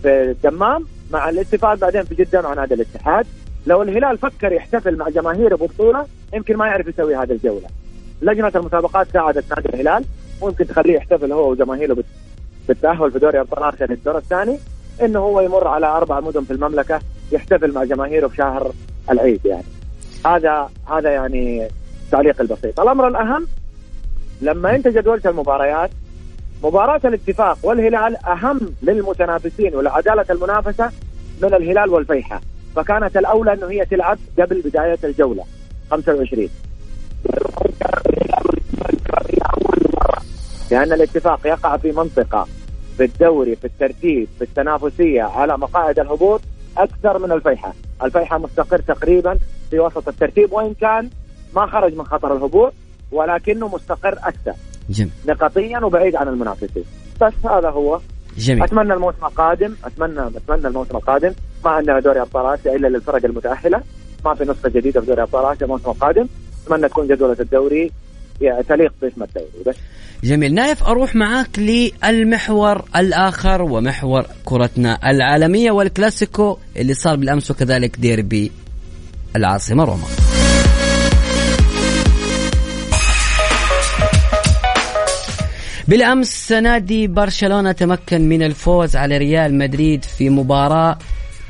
في 0.03 0.09
الدمام 0.31 0.85
مع 1.11 1.29
الاتفاق 1.29 1.73
بعدين 1.73 2.03
في 2.03 2.15
جدة 2.15 2.41
مع 2.41 2.53
نادي 2.53 2.73
الاتحاد. 2.73 3.25
لو 3.67 3.81
الهلال 3.81 4.17
فكر 4.17 4.51
يحتفل 4.51 4.95
مع 4.97 5.09
جماهيره 5.09 5.55
ببطولة 5.55 6.05
يمكن 6.33 6.57
ما 6.57 6.67
يعرف 6.67 6.87
يسوي 6.87 7.15
هذه 7.15 7.31
الجولة. 7.31 7.67
لجنة 8.21 8.51
المسابقات 8.55 9.07
ساعدت 9.13 9.49
نادي 9.55 9.69
الهلال 9.69 10.05
ممكن 10.41 10.67
تخليه 10.67 10.93
يحتفل 10.95 11.31
هو 11.31 11.51
وجماهيره 11.51 11.93
بال- 11.93 12.03
بالتأهل 12.67 13.11
في 13.11 13.19
دوري 13.19 13.39
ابطال 13.39 13.63
اسيا 13.75 13.85
للدور 13.87 14.17
الثاني 14.17 14.59
إنه 15.01 15.19
هو 15.19 15.41
يمر 15.41 15.67
على 15.67 15.85
أربع 15.85 16.19
مدن 16.19 16.43
في 16.43 16.51
المملكة 16.53 16.99
يحتفل 17.31 17.71
مع 17.71 17.83
جماهيره 17.83 18.27
في 18.27 18.35
شهر 18.35 18.71
العيد 19.11 19.45
يعني. 19.45 19.63
هذا 20.25 20.69
هذا 20.91 21.09
يعني 21.09 21.67
التعليق 22.05 22.41
البسيط. 22.41 22.79
الأمر 22.79 23.07
الأهم 23.07 23.47
لما 24.41 24.75
انت 24.75 24.87
جدولت 24.87 25.27
المباريات 25.27 25.89
مباراة 26.63 27.01
الاتفاق 27.05 27.57
والهلال 27.63 28.25
أهم 28.25 28.59
للمتنافسين 28.81 29.75
ولعدالة 29.75 30.25
المنافسة 30.29 30.91
من 31.41 31.53
الهلال 31.53 31.89
والفيحاء 31.89 32.41
فكانت 32.75 33.17
الأولى 33.17 33.53
أنه 33.53 33.67
هي 33.67 33.85
تلعب 33.85 34.17
قبل 34.39 34.61
بداية 34.61 34.97
الجولة. 35.03 35.43
25 35.91 36.49
لأن 40.71 40.93
الاتفاق 40.93 41.47
يقع 41.47 41.77
في 41.77 41.91
منطقة 41.91 42.47
في 42.97 43.03
الدوري 43.03 43.55
في 43.55 43.65
الترتيب 43.65 44.27
في 44.37 44.43
التنافسية 44.43 45.23
على 45.23 45.57
مقاعد 45.57 45.99
الهبوط 45.99 46.41
أكثر 46.77 47.19
من 47.19 47.31
الفيحاء 47.31 47.75
الفيحاء 48.03 48.39
مستقر 48.39 48.79
تقريبا 48.79 49.37
في 49.69 49.79
وسط 49.79 50.07
الترتيب 50.07 50.53
وإن 50.53 50.73
كان 50.73 51.09
ما 51.55 51.65
خرج 51.65 51.95
من 51.95 52.03
خطر 52.05 52.37
الهبوط 52.37 52.73
ولكنه 53.11 53.67
مستقر 53.67 54.13
أكثر. 54.23 54.53
جميل. 54.89 55.11
نقطيا 55.27 55.79
وبعيد 55.79 56.15
عن 56.15 56.27
المنافسين. 56.27 56.83
بس 57.21 57.33
هذا 57.45 57.69
هو. 57.69 57.99
جميل. 58.37 58.63
أتمنى 58.63 58.93
الموسم 58.93 59.25
القادم 59.25 59.73
اتمنى 59.83 60.27
أتمنى 60.27 60.67
الموسم 60.67 60.97
القادم 60.97 61.31
ما 61.65 61.71
عندنا 61.71 61.99
دوري 61.99 62.21
أبطال 62.21 62.45
آسيا 62.45 62.75
إلا 62.75 62.87
للفرق 62.87 63.25
المتأهلة. 63.25 63.81
ما 64.25 64.35
في 64.35 64.43
نسخة 64.43 64.69
جديدة 64.69 65.01
في 65.01 65.07
دوري 65.07 65.21
أبطال 65.21 65.45
آسيا 65.45 65.65
الموسم 65.65 65.89
القادم. 65.89 66.27
أتمنى 66.65 66.89
تكون 66.89 67.07
جدولة 67.07 67.37
الدوري 67.39 67.91
يعني 68.41 68.63
تليق 68.63 68.93
باسم 69.01 69.23
الدوري. 69.23 69.63
بس. 69.65 69.75
جميل. 70.23 70.53
نايف 70.53 70.83
أروح 70.83 71.15
معاك 71.15 71.59
للمحور 71.59 72.85
الآخر 72.95 73.61
ومحور 73.61 74.25
كرتنا 74.45 74.99
العالمية 75.09 75.71
والكلاسيكو 75.71 76.57
اللي 76.77 76.93
صار 76.93 77.15
بالأمس 77.15 77.51
وكذلك 77.51 77.99
ديربي 77.99 78.51
العاصمة 79.35 79.83
روما. 79.83 80.18
بالأمس 85.89 86.51
نادي 86.51 87.07
برشلونة 87.07 87.71
تمكن 87.71 88.29
من 88.29 88.43
الفوز 88.43 88.95
على 88.95 89.17
ريال 89.17 89.57
مدريد 89.57 90.05
في 90.05 90.29
مباراة 90.29 90.97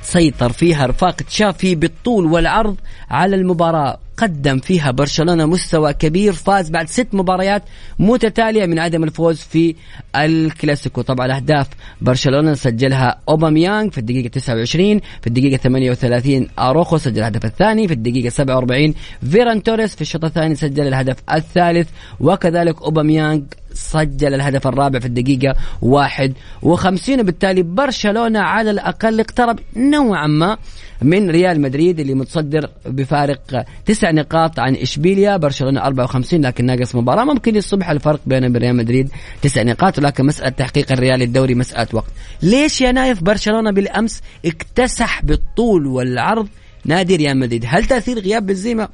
سيطر 0.02 0.52
فيها 0.52 0.86
رفاق 0.86 1.16
تشافي 1.16 1.76
بالطول 1.76 2.26
والعرض 2.26 2.76
على 3.10 3.36
المباراة. 3.36 4.00
قدم 4.18 4.60
فيها 4.60 4.92
برشلونة 4.92 5.46
مستوى 5.46 5.94
كبير 5.94 6.34
فاز 6.34 6.70
بعد 6.70 6.88
ست 6.88 7.08
مباريات 7.14 7.64
متتالية 8.00 8.66
من 8.66 8.80
عدم 8.80 9.04
الفوز 9.04 9.40
في 9.40 9.76
الكلاسيكو. 10.16 11.02
طبعا 11.02 11.36
أهداف 11.36 11.68
برشلونة 12.02 12.54
سجلها 12.54 13.20
أوباميانغ 13.30 13.90
في 13.90 13.98
الدقيقة 13.98 14.28
29 14.28 15.00
في 15.00 15.28
الدقيقة 15.28 15.58
38 15.58 16.48
أروخو 16.60 16.98
سجل 16.98 17.20
الهدف 17.20 17.46
الثاني 17.46 17.88
في 17.88 17.94
الدقيقة 17.94 18.30
47 18.30 18.94
فيران 19.32 19.64
توريس 19.64 19.96
في 19.96 20.02
الشوط 20.02 20.26
الثاني 20.26 20.56
سجل 20.56 20.88
الهدف 20.88 21.16
الثالث 21.34 21.90
وكذلك 22.20 22.82
أوباميانغ 22.82 23.42
سجل 23.74 24.34
الهدف 24.34 24.68
الرابع 24.68 25.00
في 25.00 25.06
الدقيقة 25.06 25.56
51 25.82 27.20
وبالتالي 27.20 27.64
برشلونة 27.64 28.40
على 28.40 28.72
الأقل 28.72 29.20
اقترب 29.20 29.60
نوعا 29.76 30.28
ما 30.28 30.58
من 31.02 31.30
ريال 31.30 31.62
مدريد 31.62 32.00
اللي 32.00 32.14
متصدر 32.14 32.70
بفارق 32.86 33.66
تسع 33.86 34.12
نقاط 34.12 34.60
عن 34.60 34.76
إشبيليا 34.76 35.38
برشلونة 35.38 35.82
54 35.82 36.42
لكن 36.42 36.66
ناقص 36.66 36.96
مباراة. 36.96 37.24
ممكن 37.24 37.56
يصبح 37.56 37.90
الفرق 37.90 38.20
وبين 38.26 38.58
ريال 38.58 38.76
مدريد 38.76 39.10
تسع 39.42 39.64
نقاط 39.64 39.98
ولكن 39.98 40.26
مسألة 40.26 40.50
تحقيق 40.50 40.92
الريال 40.92 41.22
الدوري 41.22 41.56
مسألة 41.56 41.88
وقت. 41.94 42.12
ليش 42.42 42.82
يا 42.82 42.92
نايف 42.92 43.24
برشلونة 43.24 43.72
بالأمس 43.72 44.22
اكتسح 44.46 45.26
بالطول 45.26 45.88
والعرض 45.88 46.48
نادي 46.86 47.16
ريال 47.16 47.40
مدريد؟ 47.40 47.66
هل 47.68 47.86
تأثير 47.86 48.20
غياب 48.20 48.46
بنزيما 48.46 48.88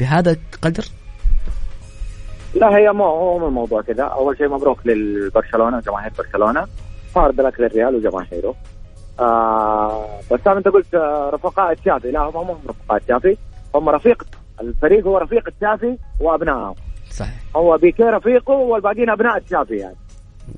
بهذا 0.00 0.36
القدر؟ 0.54 0.84
لا 2.54 2.76
هي 2.76 2.92
مو 2.92 3.04
هو 3.04 3.38
من 3.38 3.46
الموضوع 3.46 3.82
كذا. 3.82 4.02
أول 4.02 4.36
شيء 4.36 4.48
مبروك 4.48 4.86
للبرشلونة 4.86 5.80
جماهير 5.80 6.12
برشلونة. 6.18 6.66
فارد 7.14 7.40
لك 7.40 7.60
للريال 7.60 7.94
وجماهيره. 7.94 8.54
آه 9.20 10.04
بس 10.32 10.46
أنت 10.46 10.68
قلت 10.68 10.94
آه، 10.94 11.30
رفقاء 11.30 11.74
تشافي. 11.74 12.10
لا 12.10 12.20
هم 12.20 12.36
هم 12.36 12.58
رفقاء 12.68 12.98
تشافي. 12.98 13.36
هم 13.74 13.88
رفيق 13.88 14.26
الفريق 14.60 15.06
هو 15.06 15.18
رفيق 15.18 15.48
تشافي 15.60 15.96
وأبنائه. 16.20 16.74
صحيح. 17.10 17.34
هو 17.56 17.76
بيكي 17.76 18.02
رفيقه 18.02 18.52
والباقيين 18.52 19.10
أبناء 19.10 19.38
تشافي 19.38 19.76
يعني. 19.76 19.96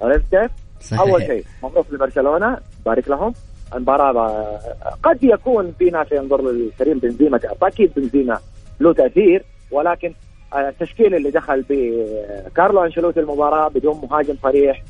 عرفت 0.03 0.37
كيف؟ 0.37 0.51
صحيح. 0.81 1.01
أول 1.01 1.23
شيء 1.23 1.45
مبروك 1.63 1.87
لبرشلونة. 1.93 2.59
بارك 2.87 3.09
لهم. 3.09 3.35
المباراة 3.75 4.29
آه، 4.29 4.61
قد 5.03 5.25
يكون 5.25 5.73
في 5.79 5.91
ناس 5.91 6.13
ينظر 6.13 6.43
لكريم 6.43 6.99
بنزيما. 6.99 7.41
أكيد 7.63 7.93
بنزيما 7.97 8.39
له 8.81 8.93
تأثير 8.93 9.45
ولكن 9.71 10.15
التشكيل 10.57 11.15
اللي 11.15 11.31
دخل 11.31 11.65
بكارلو 11.71 12.85
أنشيلوتي 12.85 13.21
المباراة 13.21 13.69
بدون 13.69 14.01
مهاجم 14.11 14.35
صريح 14.43 14.83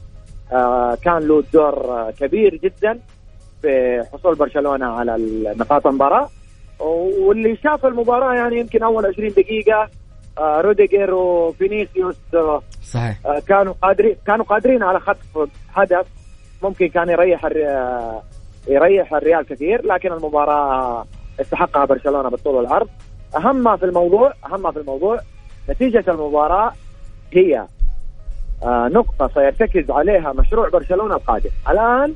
آه، 0.53 0.98
كان 1.05 1.18
له 1.18 1.44
دور 1.53 1.75
آه، 1.75 2.11
كبير 2.20 2.55
جدا 2.55 2.98
في 3.62 4.03
حصول 4.12 4.35
برشلونة 4.35 4.87
على 4.87 5.16
نقاط 5.57 5.87
المباراة. 5.87 6.29
واللي 6.79 7.57
شاف 7.57 7.87
المباراة 7.87 8.35
يعني 8.35 8.59
يمكن 8.59 8.83
أول 8.83 9.07
20 9.07 9.29
دقيقة 9.29 9.88
آه، 10.38 10.61
روديجر 10.61 11.14
وفينيسيوس 11.14 12.16
آه، 12.35 12.62
صحيح. 12.83 13.18
آه، 13.27 13.42
كانوا 13.48 13.75
قادرين 13.83 14.16
كانوا 14.27 14.44
قادرين 14.44 14.83
على 14.83 15.01
خطف 15.01 15.48
هدف. 15.75 16.07
ممكن 16.62 16.87
كان 16.87 17.09
يريح 17.09 17.44
آه، 17.57 18.22
يريح 18.68 19.14
الريال 19.14 19.46
كثير 19.46 19.87
لكن 19.87 20.12
المباراة 20.12 21.07
استحقها 21.40 21.85
برشلونة 21.85 22.29
بالطول 22.29 22.55
والعرض 22.55 22.88
أهم 23.37 23.57
ما 23.57 23.77
في 23.77 23.85
الموضوع 23.85 24.33
أهم 24.46 24.62
ما 24.62 24.70
في 24.70 24.79
الموضوع 24.79 25.20
نتيجة 25.70 26.05
المباراة 26.09 26.72
هي 27.33 27.66
آه، 28.62 28.88
نقطة 28.92 29.31
سيرتكز 29.35 29.90
عليها 29.90 30.33
مشروع 30.33 30.68
برشلونة 30.68 31.14
القادم. 31.16 31.51
الآن 31.70 32.14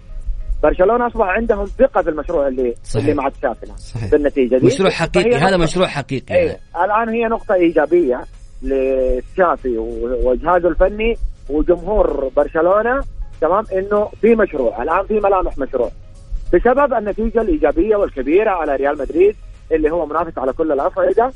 برشلونة 0.62 1.06
أصبح 1.06 1.26
عندهم 1.26 1.64
ثقة 1.66 2.02
في 2.02 2.10
المشروع 2.10 2.48
اللي 2.48 2.74
صحيح. 2.84 3.04
اللي 3.04 3.14
مع 3.22 3.28
تشافي 3.28 3.66
صحيح. 3.76 4.10
بالنتيجة 4.10 4.56
دي. 4.58 4.66
مشروع 4.66 4.90
حقيقي. 4.90 5.36
هذا 5.36 5.56
نقطة- 5.56 5.60
مشروع 5.60 5.86
حقيقي. 5.86 6.34
إيه. 6.34 6.58
الآن 6.84 7.08
هي 7.08 7.24
نقطة 7.24 7.54
إيجابية 7.54 8.20
لتشافي 8.62 9.78
وجهازه 10.24 10.68
الفني 10.68 11.14
وجمهور 11.50 12.30
برشلونة 12.36 13.00
تمام؟ 13.40 13.64
إنه 13.72 14.08
في 14.20 14.34
مشروع. 14.34 14.82
الآن 14.82 15.06
في 15.06 15.14
ملامح 15.20 15.58
مشروع. 15.58 15.90
بسبب 16.54 16.94
النتيجة 16.94 17.40
الإيجابية 17.40 17.96
والكبيرة 17.96 18.50
على 18.50 18.76
ريال 18.76 18.98
مدريد 18.98 19.36
اللي 19.72 19.90
هو 19.90 20.06
منافس 20.06 20.38
على 20.38 20.52
كل 20.52 20.72
الأصعدة 20.72 21.32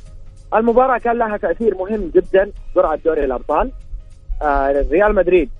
المباراة 0.54 0.98
كان 0.98 1.18
لها 1.18 1.36
تأثير 1.36 1.74
مهم 1.74 2.10
جدا 2.14 2.50
قرعة 2.74 2.98
دوري 3.04 3.24
الأبطال. 3.24 3.70
آه 4.42 4.84
ريال 4.90 5.14
مدريد 5.14 5.50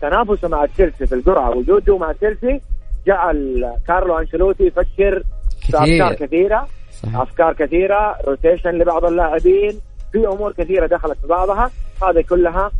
تنافسه 0.00 0.48
مع 0.48 0.66
تشيلسي 0.66 1.06
في 1.06 1.14
القرعة 1.14 1.56
وجوده 1.56 1.98
مع 1.98 2.12
تشيلسي 2.12 2.60
جعل 3.06 3.72
كارلو 3.88 4.18
أنشيلوتي 4.18 4.64
يفكر 4.66 5.22
في 5.60 5.76
أفكار 5.76 6.14
كثير 6.14 6.26
كثيرة. 6.26 6.68
صحيح. 7.02 7.20
أفكار 7.20 7.52
كثيرة 7.52 8.16
rotation 8.26 8.70
لبعض 8.70 9.04
اللاعبين 9.04 9.80
في 10.12 10.26
أمور 10.26 10.52
كثيرة 10.52 10.86
دخلت 10.86 11.18
في 11.20 11.26
بعضها. 11.26 11.70
هذه 12.02 12.24
كلها 12.28 12.70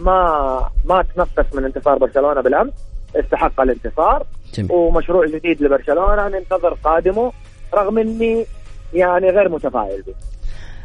ما 0.00 0.70
ما 0.84 1.04
تنفس 1.14 1.54
من 1.54 1.64
انتصار 1.64 1.98
برشلونة 1.98 2.40
بالأمس. 2.40 2.72
استحق 3.16 3.60
الانتصار. 3.60 4.26
جميل. 4.54 4.72
ومشروع 4.72 5.26
جديد 5.26 5.62
لبرشلونة 5.62 6.28
ننتظر 6.28 6.74
قادمه 6.84 7.32
رغم 7.74 7.98
إني 7.98 8.46
يعني 8.94 9.30
غير 9.30 9.48
متفائل 9.48 10.02
به. 10.02 10.14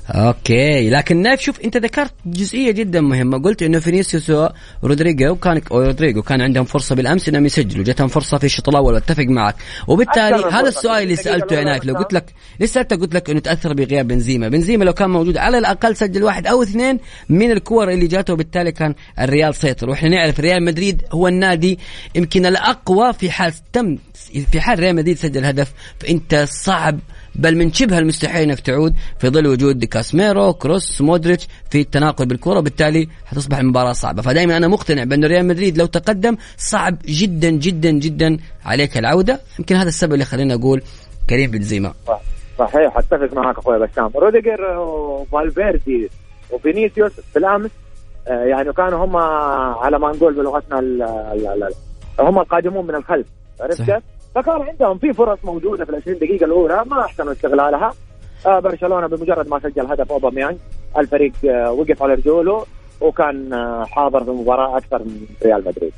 okay 0.10 0.90
لكن 0.90 1.22
نايف 1.22 1.42
شوف 1.42 1.60
أنت 1.60 1.78
ذكرت 1.78 2.14
جزئية 2.26 2.72
جدا 2.72 3.02
مهمة. 3.02 3.42
قلت 3.42 3.64
إنه 3.64 3.80
فينيسيوس 3.80 4.32
ورودريجو 4.84 5.36
كان 5.36 5.62
رودريجو 5.72 6.22
كان 6.22 6.42
عندهم 6.42 6.66
فرصة 6.66 6.96
بالأمس 6.96 7.30
إنهم 7.30 7.46
يسجلوا. 7.46 7.84
جاتهم 7.84 8.08
فرصة 8.08 8.38
في 8.38 8.44
الشوط 8.44 8.70
الأول 8.70 8.96
اتفق 8.96 9.24
معك. 9.24 9.56
وبالتالي 9.88 10.44
هذا. 10.52 10.68
السؤال 10.68 11.04
اللي 11.04 11.16
سألته 11.16 11.56
يا 11.56 11.64
نايف 11.64 11.86
لو. 11.86 11.96
قلت 11.96 12.14
لك 12.14 12.34
لسه 12.60 12.82
انت 12.82 12.94
قلت 12.94 13.16
لك 13.16 13.30
إنه 13.30 13.40
تأثر 13.40 13.74
بغياب 13.74 14.08
بنزيما. 14.08 14.48
بنزيما 14.48 14.84
لو 14.84 14.94
كان 14.94 15.10
موجود 15.10 15.38
على 15.38 15.58
الأقل 15.58 15.96
سجل 15.96 16.24
واحد 16.24 16.48
أو 16.48 16.64
اثنين 16.64 17.00
من 17.30 17.52
الكور 17.52 17.90
اللي 17.90 18.08
جاته 18.08 18.34
وبالتالي 18.34 18.72
كان 18.72 18.96
الريال 19.20 19.56
سيطر. 19.56 19.90
وإحنا 19.90 20.10
نعرف 20.10 20.40
ريال 20.40 20.64
مدريد 20.64 21.02
هو 21.12 21.28
النادي 21.28 21.80
يمكن 22.16 22.46
الأقوى 22.46 23.14
في 23.14 23.32
حال 23.32 23.54
تم 23.74 23.98
في 24.52 24.62
حال 24.62 24.80
ريال 24.80 24.96
مدريد 24.96 25.18
سجل 25.18 25.46
هدف. 25.46 25.74
فأنت 26.00 26.46
صعب 26.50 27.00
بل 27.36 27.56
من 27.58 27.74
شبه 27.74 28.00
المستحيل 28.00 28.50
إنك 28.50 28.60
تعود 28.60 28.94
في 29.20 29.30
ظل 29.30 29.48
وجود 29.48 29.86
كاسميرو 29.86 30.54
كروس 30.54 31.02
مودريتش 31.02 31.48
في 31.70 31.82
التناقل 31.82 32.26
بالكرة. 32.26 32.58
وبالتالي 32.60 33.08
حتصبح 33.26 33.58
المباراة 33.58 33.92
صعبة. 33.94 34.22
فدائما 34.22 34.58
أنا 34.58 34.68
مقتنع 34.68 35.04
بأن 35.04 35.26
ريال 35.26 35.46
مدريد 35.48 35.78
لو 35.78 35.86
تقدم 35.86 36.38
صعب 36.58 36.98
جدا 37.06 37.50
جدا 37.50 37.92
جدا 37.92 38.38
عليك 38.66 38.98
العودة. 38.98 39.40
يمكن 39.60 39.76
هذا 39.76 39.88
السبب 39.88 40.14
اللي 40.14 40.26
خلينا 40.26 40.54
أقول 40.54 40.82
كريم 41.30 41.52
بنزيما. 41.52 41.94
صح- 42.08 42.22
صحيح 42.60 42.98
أتفق 42.98 43.34
معك 43.34 43.58
أخوي 43.58 43.80
بسام 43.80 44.12
روديجر 44.16 44.78
وفالفيردي 44.80 46.10
وفينيسيوس 46.52 47.12
بالامس 47.36 47.70
آه، 48.28 48.44
يعني 48.44 48.74
كانوا 48.74 49.06
هم 49.06 49.18
على 49.84 50.00
ما 50.00 50.12
نقول 50.12 50.34
بلغتنا 50.34 50.80
هم 52.20 52.40
القادمون 52.40 52.88
من 52.88 52.96
الخلف. 52.96 53.26
عرفت؟ 53.62 54.02
فكان 54.36 54.62
عندهم 54.62 54.98
في 54.98 55.14
فرص 55.14 55.40
موجودة 55.44 55.86
في 55.86 55.92
ال 55.92 55.96
20 55.96 56.18
دقيقة 56.18 56.46
الأولى 56.46 56.84
ما 56.86 57.06
أحسنوا 57.06 57.32
استغلالها. 57.32 57.94
آه، 58.46 58.60
برشلونة 58.60 59.08
بمجرد 59.08 59.48
ما 59.48 59.60
سجل 59.60 59.86
هدف 59.86 60.12
أوباميانج 60.12 60.58
الفريق 60.98 61.34
آه، 61.50 61.72
وقف 61.72 62.04
على 62.04 62.14
رجوله 62.14 62.66
وكان 63.02 63.54
آه، 63.54 63.86
حاضر 63.86 64.24
في 64.24 64.30
المباراه 64.30 64.78
أكثر 64.78 65.04
من 65.04 65.26
ريال 65.46 65.64
مدريد. 65.66 65.92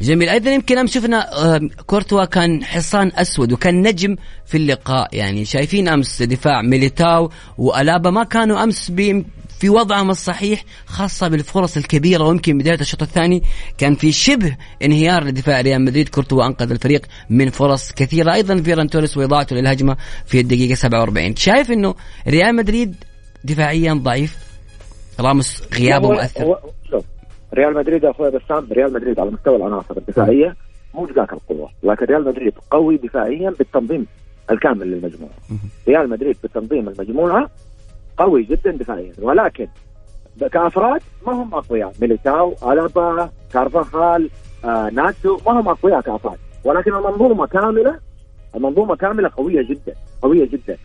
جميل. 0.00 0.28
أيضا 0.28 0.50
يمكن 0.50 0.78
أمس 0.78 0.94
شفنا 0.94 1.32
آه، 1.54 1.60
كورتوا 1.86 2.24
كان 2.24 2.64
حصان 2.64 3.12
أسود 3.16 3.52
وكان 3.52 3.82
نجم 3.82 4.16
في 4.46 4.56
اللقاء 4.56 5.08
يعني 5.16 5.44
شايفين 5.44 5.88
أمس 5.88 6.22
دفاع 6.22 6.62
ميليتاو 6.62 7.30
وألابا 7.58 8.10
ما 8.10 8.24
كانوا 8.24 8.62
أمس 8.62 8.90
في 9.62 9.68
وضعهم 9.68 10.10
الصحيح 10.10 10.64
خاصة 10.86 11.28
بالفرص 11.28 11.76
الكبيرة 11.76 12.24
ويمكن 12.24 12.58
بداية 12.58 12.80
الشوط 12.80 13.02
الثاني 13.02 13.42
كان 13.78 13.94
في 13.94 14.12
شبه 14.12 14.56
انهيار 14.82 15.24
لدفاع 15.24 15.60
ريال 15.60 15.84
مدريد. 15.84 16.08
كورتوا 16.08 16.46
أنقذ 16.46 16.70
الفريق 16.70 17.02
من 17.30 17.50
فرص 17.50 17.92
كثيرة. 17.92 18.34
أيضا 18.34 18.62
فيران 18.62 18.90
توريس 18.90 19.16
وإضاعته 19.16 19.56
للهجمة 19.56 19.96
في 20.26 20.40
الدقيقة 20.40 20.74
47 20.74 21.36
شايف 21.36 21.70
إنه 21.70 21.94
ريال 22.28 22.56
مدريد 22.56 22.94
دفاعيا 23.44 23.94
ضعيف؟ 23.94 24.36
راموس 25.20 25.62
غيابه 25.74 26.12
مؤثر. 26.12 26.58
شوف 26.90 27.04
ريال 27.54 27.74
مدريد 27.74 28.04
يا 28.04 28.10
أخوي 28.10 28.30
بسام 28.30 28.68
ريال 28.72 28.92
مدريد 28.92 29.20
على 29.20 29.30
مستوى 29.30 29.56
العناصر 29.56 29.96
الدفاعية 29.96 30.56
مو 30.94 31.06
ذاك 31.16 31.32
القوة 31.32 31.70
لكن 31.82 32.06
ريال 32.06 32.24
مدريد 32.24 32.52
قوي 32.70 32.96
دفاعيا 32.96 33.50
بالتنظيم 33.58 34.06
الكامل 34.50 34.86
للمجموعة. 34.90 35.32
ريال 35.88 36.10
مدريد 36.10 36.36
بالتنظيم 36.42 36.88
المجموعة 36.88 37.50
قوي 38.22 38.42
جدا 38.42 38.70
دفاعيا 38.70 39.12
ولكن 39.18 39.68
كأفراد 40.52 41.00
ما 41.26 41.32
هم 41.32 41.54
أقوياء. 41.54 41.92
ميليتاو 42.00 42.54
ألابا 42.62 43.30
كارفاخال 43.52 44.30
آه 44.64 44.90
ناتسو 44.92 45.38
ما 45.46 45.60
هم 45.60 45.68
أقوياء 45.68 46.00
كأفراد. 46.00 46.38
ولكن 46.64 46.94
المنظومة 46.94 47.46
كاملة 47.46 47.98
المنظومة 48.56 48.96
كاملة 48.96 49.30
قوية 49.36 49.62
جدا 49.62 49.94
قوية 50.22 50.48
جدا. 50.48 50.76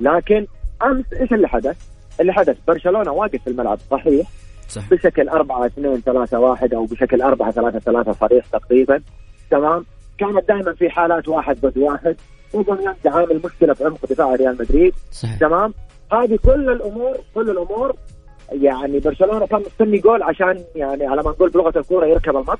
لكن 0.00 0.46
أمس 0.82 1.04
إيش 1.20 1.32
اللي 1.32 1.48
حدث؟ 1.48 1.76
اللي 2.20 2.32
حدث 2.32 2.56
برشلونة 2.68 3.12
واقف 3.12 3.42
في 3.42 3.50
الملعب 3.50 3.78
صحيح؟ 3.90 4.28
صح 4.68 4.90
بشكل 4.90 5.28
4 5.28 5.66
2 5.66 6.00
3 6.00 6.38
1 6.38 6.74
أو 6.74 6.84
بشكل 6.84 7.22
4 7.22 7.50
3 7.50 7.78
3 7.78 8.12
صريح 8.12 8.46
تقريبا. 8.46 9.02
تمام؟ 9.50 9.84
كانت 10.18 10.48
دائما 10.48 10.72
في 10.72 10.90
حالات 10.90 11.28
واحد 11.28 11.60
ضد 11.60 11.78
واحد. 11.78 12.16
اوباميانج 12.54 12.96
عامل 13.06 13.40
مشكلة 13.44 13.74
في 13.74 13.84
عمق 13.84 14.06
دفاع 14.10 14.34
ريال 14.34 14.56
مدريد. 14.60 14.94
صحيح. 15.12 15.38
تمام؟ 15.38 15.74
هذه 16.12 16.38
كل 16.44 16.70
الأمور 16.70 17.16
كل 17.34 17.50
الأمور. 17.50 17.96
يعني 18.52 18.98
برشلونة 18.98 19.46
كان 19.46 19.60
مستني 19.60 19.98
جول 19.98 20.22
عشان 20.22 20.64
يعني 20.74 21.06
على 21.06 21.22
ما 21.22 21.30
نقول 21.30 21.50
بلغة 21.50 21.78
الكورة 21.78 22.06
يركب 22.06 22.36
المط 22.36 22.58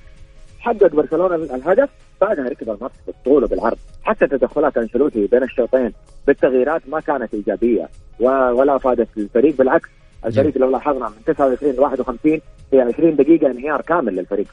حقق 0.59 0.87
برشلونة 0.95 1.35
الهدف 1.35 1.89
بعدها 2.21 2.49
ركب 2.49 2.71
المط 2.71 2.93
بالطول 3.07 3.45
وبالعرض. 3.45 3.77
حتى 4.03 4.27
تدخلات 4.27 4.77
أنشيلوتي 4.77 5.27
بين 5.27 5.43
الشوطين 5.43 5.93
بالتغييرات 6.27 6.83
ما 6.89 7.01
كانت 7.01 7.35
إيجابية 7.35 7.89
ولا 8.21 8.77
افادت 8.77 9.09
الفريق. 9.17 9.57
بالعكس 9.57 9.89
الفريق 10.27 10.59
لو 10.59 10.71
لاحظنا 10.71 11.09
من 11.09 11.35
29 11.35 11.73
ل 11.73 11.81
51 11.81 12.41
في 12.71 12.81
20 12.81 13.17
دقيقة 13.17 13.51
انهيار 13.51 13.81
كامل 13.81 14.17
للفريق. 14.17 14.47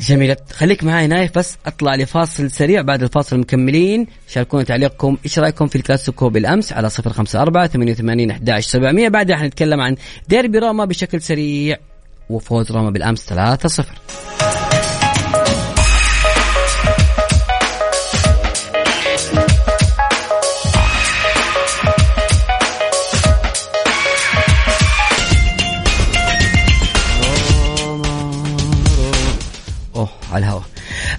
جميلة. 0.00 0.36
خليك 0.52 0.84
معاي 0.84 1.06
نايف 1.06 1.38
بس 1.38 1.56
أطلع 1.66 1.94
لفاصل 1.94 2.50
سريع. 2.50 2.82
بعد 2.82 3.02
الفاصل 3.02 3.38
مكملين. 3.38 4.06
شاركونا 4.28 4.64
تعليقكم. 4.64 5.16
إيش 5.24 5.38
رأيكم 5.38 5.66
في 5.66 5.76
الكلاسيكو 5.76 6.28
بالأمس 6.28 6.72
على 6.72 6.90
054 6.90 7.68
88 7.68 8.30
11 8.30 8.68
700 8.68 9.08
بعدها 9.08 9.36
حنتكلم 9.36 9.80
عن 9.80 9.96
ديربي 10.28 10.58
روما 10.58 10.84
بشكل 10.84 11.20
سريع. 11.20 11.76
وفوز 12.30 12.72
روما 12.72 12.90
بالأمس 12.90 13.26
3 13.26 13.68
0 13.68 13.94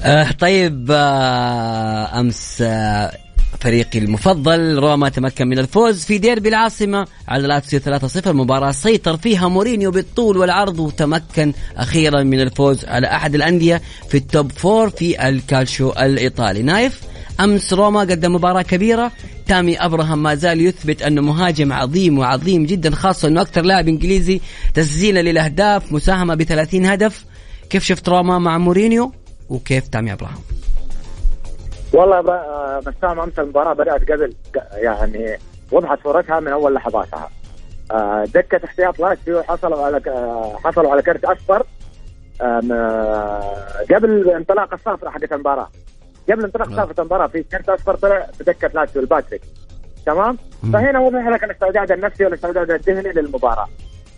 آه 0.04 0.32
طيب 0.32 0.88
آه 0.92 2.20
أمس 2.20 2.58
آه 2.62 3.12
فريقي 3.60 4.00
المفضل 4.00 4.80
روما 4.80 5.10
تمكن 5.10 5.48
من 5.48 5.60
الفوز 5.60 6.04
في 6.06 6.18
ديربي 6.18 6.50
العاصمة 6.50 7.08
على 7.28 7.48
لاتسيو 7.48 7.80
3-0 8.26 8.28
مباراة 8.28 8.72
سيطر 8.72 9.18
فيها 9.18 9.48
مورينيو 9.48 9.92
بالطول 9.92 10.38
والعرض 10.38 10.80
وتمكن 10.80 11.54
أخيرا 11.78 12.24
من 12.24 12.40
الفوز 12.42 12.86
على 12.86 13.08
أحد 13.08 13.36
الأندية 13.36 13.82
في 14.10 14.18
ال 14.18 14.26
top 14.26 14.52
four 14.52 14.90
في 14.90 15.30
الكالشو 15.30 15.90
الإيطالي. 15.90 16.62
نايف 16.62 17.02
أمس 17.40 17.74
روما 17.74 18.00
قدم 18.00 18.36
مباراة 18.36 18.62
كبيرة. 18.62 19.12
تامي 19.48 19.78
أبراهام 19.78 20.24
ما 20.24 20.36
زال 20.36 20.62
يثبت 20.62 21.02
أنه 21.02 21.22
مهاجم 21.22 21.74
عظيم 21.74 22.20
وعظيم 22.20 22.66
جدا 22.66 22.96
خاصة 22.96 23.28
أنه 23.28 23.42
أكثر 23.42 23.62
لاعب 23.62 23.88
إنجليزي 23.88 24.42
تسجيلا 24.74 25.22
للأهداف 25.22 25.92
مساهمة 25.92 26.36
ب 26.36 26.44
30 26.44 26.86
هدف. 26.86 27.26
كيف 27.70 27.84
شفت 27.84 28.10
روما 28.10 28.40
مع 28.40 28.58
مورينيو؟ 28.58 29.12
وكيف 29.50 29.88
تامي 29.88 30.14
ابراهام؟ 30.14 30.40
والله 31.94 32.22
بسام 32.80 33.20
أمس 33.20 33.40
المباراة 33.40 33.74
بدأت 33.74 34.12
قبل 34.12 34.34
يعني 34.74 35.38
وضحت 35.72 36.04
صورتها 36.04 36.40
من 36.40 36.48
أول 36.48 36.74
لحظاتها. 36.74 37.30
آه، 37.92 38.26
دكة 38.26 38.62
احتياط 38.66 39.00
لاتسيو 39.00 39.44
حصلوا 39.44 39.86
على 39.86 40.02
حصلوا 40.64 40.92
على 40.92 41.02
كرت 41.02 41.26
أصفر 41.26 41.64
قبل 43.96 44.30
انطلاق 44.30 44.74
الصافره 44.74 45.10
حقت 45.10 45.34
المباراة. 45.34 45.70
قبل 46.32 46.44
انطلاق 46.44 46.70
صافره 46.70 47.02
المباراة 47.02 47.28
في 47.28 47.44
كرت 47.44 47.70
أصفر 47.70 47.96
طلع 47.96 48.28
في 48.38 48.44
دكة 48.44 48.68
لاتسيو 48.74 49.02
الباتريك. 49.02 49.42
تمام؟ 50.06 50.38
فهنا 50.74 51.00
وضح 51.00 51.28
لك 51.28 51.44
الاستعداد 51.44 51.92
النفسي 51.92 52.26
والاستعداد 52.26 52.72
الذهني 52.72 53.12
للمباراة. 53.12 53.68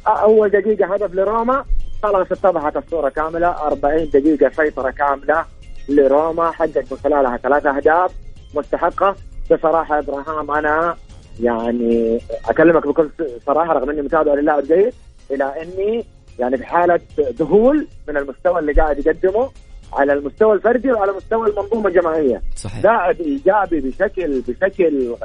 أول 0.07 0.49
دقيقة 0.49 0.93
هدف 0.93 1.13
لروما. 1.13 1.65
خلاص 2.03 2.31
اتضحت 2.31 2.77
الصورة 2.77 3.09
كاملة. 3.09 3.47
40 3.47 4.09
دقيقة 4.09 4.49
سيطرة 4.49 4.89
كاملة 4.89 5.45
لروما 5.89 6.51
حقق 6.51 6.83
من 6.91 6.97
خلالها 7.03 7.37
ثلاث 7.37 7.65
أهداف 7.65 8.11
مستحقة. 8.55 9.15
بصراحة 9.51 9.99
ابراهام 9.99 10.51
أنا 10.51 10.95
يعني 11.39 12.19
أكلمك 12.49 12.87
بكل 12.87 13.09
صراحة 13.45 13.73
رغم 13.73 13.89
إني 13.89 14.01
متابع 14.01 14.33
للاعب 14.33 14.63
جيد 14.63 14.93
إلى 15.31 15.43
إني 15.43 16.05
يعني 16.39 16.57
في 16.57 16.65
حالة 16.65 16.99
ذهول 17.19 17.87
من 18.07 18.17
المستوى 18.17 18.59
اللي 18.59 18.73
قاعد 18.73 18.99
يقدمه 19.05 19.49
على 19.93 20.13
المستوى 20.13 20.53
الفردي 20.53 20.91
وعلى 20.91 21.11
مستوى 21.11 21.49
المنظومة 21.49 21.87
الجماعية. 21.87 22.41
صحيح. 22.55 22.83
لاعب 22.83 23.15
إيجابي 23.21 23.79
بشكل 23.79 24.41
بشكل 24.41 25.15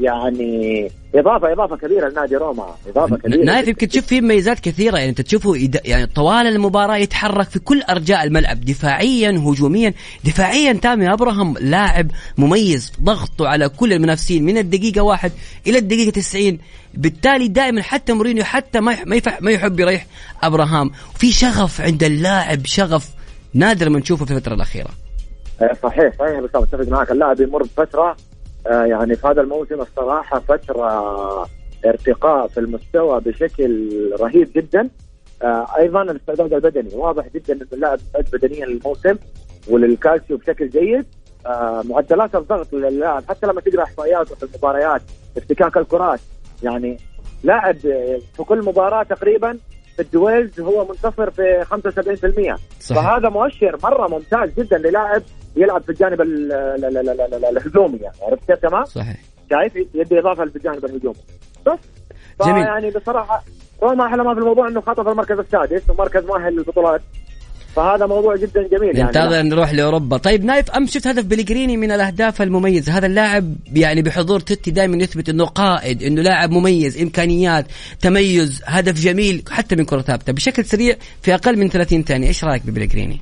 يعني 0.00 0.90
اضافه 1.14 1.52
إضافة 1.52 1.76
كبيرة 1.76 2.08
لنادي 2.08 2.36
روما. 2.36 2.74
إضافة 2.88 3.16
كبيرة 3.16 3.44
نايف 3.44 3.68
يمكن 3.68 3.88
تشوف 3.88 4.06
فيه 4.06 4.20
مميزات 4.20 4.60
كثيرة. 4.60 4.96
يعني 4.96 5.10
أنت 5.10 5.20
تشوفه 5.20 5.70
يعني 5.84 6.06
طوال 6.06 6.46
المباراة 6.46 6.96
يتحرك 6.96 7.48
في 7.48 7.58
كل 7.58 7.82
أرجاء 7.82 8.24
الملعب 8.24 8.60
دفاعيا 8.60 9.30
هجوميا. 9.30 9.94
دفاعيا 10.24 10.72
تامي 10.72 11.12
أبراهام 11.12 11.54
لاعب 11.60 12.10
مميز 12.38 12.92
ضغطه 13.02 13.48
على 13.48 13.68
كل 13.68 13.92
المنافسين 13.92 14.44
من 14.44 14.58
الدقيقة 14.58 15.00
واحد 15.00 15.32
إلى 15.66 15.78
الدقيقة 15.78 16.10
90 16.10 16.58
بالتالي 16.94 17.48
دائما 17.48 17.82
حتى 17.82 18.12
مورينيو 18.12 18.44
حتى 18.44 18.80
ما 18.80 18.96
ما 19.40 19.50
يحب 19.50 19.80
يريح 19.80 20.06
أبراهام. 20.42 20.90
في 21.14 21.32
شغف 21.32 21.80
عند 21.80 22.04
اللاعب 22.04 22.66
شغف 22.66 23.08
نادر 23.54 23.90
ما 23.90 23.98
نشوفه 23.98 24.24
في 24.24 24.30
الفترة 24.30 24.54
الأخيرة. 24.54 24.88
صحيح 25.82 26.12
صحيح 26.18 26.40
بس 26.40 26.50
أتفق 26.54 26.88
معك. 26.88 27.10
اللاعب 27.10 27.40
يمر 27.40 27.62
بفترة 27.62 28.16
يعني 28.70 29.16
في 29.16 29.26
هذا 29.26 29.40
الموسم 29.40 29.80
الصراحة 29.80 30.40
فترة 30.40 31.48
ارتقاء 31.86 32.46
في 32.46 32.60
المستوى 32.60 33.20
بشكل 33.20 33.90
رهيب 34.20 34.50
جدا. 34.56 34.88
آه، 35.42 35.66
أيضا 35.78 36.02
الاستعداد 36.02 36.52
البدني 36.52 36.94
واضح 36.94 37.24
جدا 37.34 37.54
إن 37.54 37.66
اللاعب 37.72 37.98
بدنيا 38.32 38.66
للموسم 38.66 39.16
وللكالسيو 39.68 40.36
بشكل 40.36 40.68
جيد. 40.70 41.04
آه، 41.46 41.82
معدلات 41.84 42.34
الضغط 42.34 42.72
للاعب 42.72 43.24
حتى 43.28 43.46
لما 43.46 43.60
تقرأ 43.60 43.82
احصائياته 43.82 44.34
في 44.34 44.42
المباريات 44.42 45.02
افتكاك 45.36 45.76
الكرات 45.76 46.20
يعني 46.62 46.96
لاعب 47.44 47.76
في 48.36 48.42
كل 48.46 48.64
مباراة 48.64 49.02
تقريبا 49.02 49.58
في 49.96 50.02
الدويلز 50.02 50.60
هو 50.60 50.84
منتصر 50.84 51.30
في 51.30 51.64
75% 51.64 52.56
صحيح. 52.80 53.02
فهذا 53.02 53.28
مؤشر 53.28 53.78
مرة 53.82 54.08
ممتاز 54.08 54.50
جدا 54.58 54.78
للاعب 54.78 55.22
يلعب 55.56 55.82
في 55.82 55.88
الجانب 55.88 56.20
الهجومي 57.50 57.98
يعني. 57.98 58.16
عرفت 58.22 58.46
كيف 58.46 58.58
تمام؟ 58.58 58.84
صحيح. 58.84 59.16
شايف؟ 59.50 59.76
يدي 59.94 60.18
إضافة 60.18 60.44
في 60.44 60.56
الجانب 60.56 60.84
الهجومي. 60.84 61.16
بس. 61.66 61.78
جميل. 62.46 62.66
يعني 62.66 62.90
بصراحة 62.90 63.44
روما 63.82 64.06
أحلى 64.06 64.24
ما 64.24 64.34
في 64.34 64.40
الموضوع 64.40 64.68
إنه 64.68 64.80
خطف 64.80 65.08
المركز 65.08 65.38
السادس 65.38 65.90
ومركز 65.90 66.24
مؤهل 66.24 66.56
للبطولات. 66.56 67.00
فهذا 67.76 68.06
موضوع 68.06 68.36
جدا 68.36 68.68
جميل 68.68 68.96
يعني. 68.96 69.02
ننتظر 69.02 69.42
نروح 69.42 69.72
لأوروبا. 69.72 70.16
طيب 70.16 70.44
نايف 70.44 70.70
امس 70.70 70.94
شفت 70.94 71.06
هدف 71.06 71.24
بليجريني 71.24 71.76
من 71.76 71.92
الأهداف 71.92 72.42
المميزة. 72.42 72.98
هذا 72.98 73.06
اللاعب 73.06 73.54
يعني 73.74 74.02
بحضور 74.02 74.40
توتي 74.40 74.70
دائما 74.70 75.02
يثبت 75.02 75.28
إنه 75.28 75.44
قائد 75.44 76.02
إنه 76.02 76.22
لاعب 76.22 76.50
مميز 76.50 77.02
إمكانيات 77.02 77.66
تميز 78.00 78.62
هدف 78.66 79.00
جميل 79.00 79.42
حتى 79.50 79.76
من 79.76 79.84
كرة 79.84 80.00
ثابتة. 80.00 80.32
بشكل 80.32 80.64
سريع 80.64 80.96
في 81.22 81.34
أقل 81.34 81.58
من 81.58 81.68
30 81.68 82.02
ثانية 82.02 82.28
إيش 82.28 82.44
رأيك 82.44 82.62
ببليجريني 82.66 83.20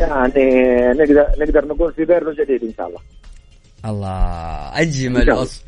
يعني 0.00 0.32
نقدر 0.92 1.26
نقدر 1.38 1.64
نقول 1.66 1.92
في 1.92 2.04
بيرلو 2.04 2.32
جديد 2.32 2.62
إن 2.62 2.72
شاء 2.76 2.88
الله. 2.88 3.00
الله 3.86 4.80
أجمل 4.80 5.32
وصف 5.32 5.62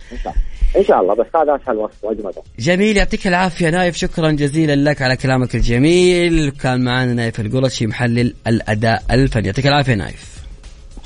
إن 0.76 0.84
شاء 0.84 1.00
الله 1.00 1.14
بس 1.14 1.26
هذا 1.34 1.58
أسهل 1.62 1.76
وصف 1.76 2.04
وأجمل 2.04 2.32
جميل 2.58 2.96
يعطيك 2.96 3.26
العافية 3.26 3.70
نايف 3.70 3.96
شكرا 3.96 4.30
جزيلا 4.30 4.90
لك 4.90 5.02
على 5.02 5.16
كلامك 5.16 5.54
الجميل. 5.54 6.50
كان 6.50 6.84
معنا 6.84 7.14
نايف 7.14 7.40
القرشي 7.40 7.86
محلل 7.86 8.34
الأداء 8.46 9.02
الفني. 9.10 9.46
يعطيك 9.46 9.66
العافية 9.66 9.94
نايف. 9.94 10.38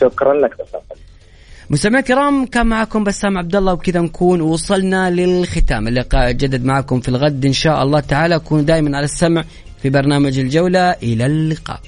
شكرا 0.00 0.34
لك 0.34 0.50
مستمعينا 1.70 1.98
الكرام 1.98 2.46
كان 2.46 2.66
معكم 2.66 3.04
بسام 3.04 3.38
عبد 3.38 3.56
الله 3.56 3.72
وبكذا 3.72 4.00
نكون 4.00 4.40
وصلنا 4.40 5.10
للختام. 5.10 5.88
اللقاء 5.88 6.30
يتجدد 6.30 6.64
معكم 6.64 7.00
في 7.00 7.08
الغد 7.08 7.46
إن 7.46 7.52
شاء 7.52 7.82
الله 7.82 8.00
تعالى. 8.00 8.38
كونوا 8.38 8.64
دائما 8.64 8.96
على 8.96 9.04
السمع 9.04 9.44
في 9.82 9.90
برنامج 9.90 10.38
الجولة. 10.38 10.90
إلى 10.90 11.26
اللقاء. 11.26 11.80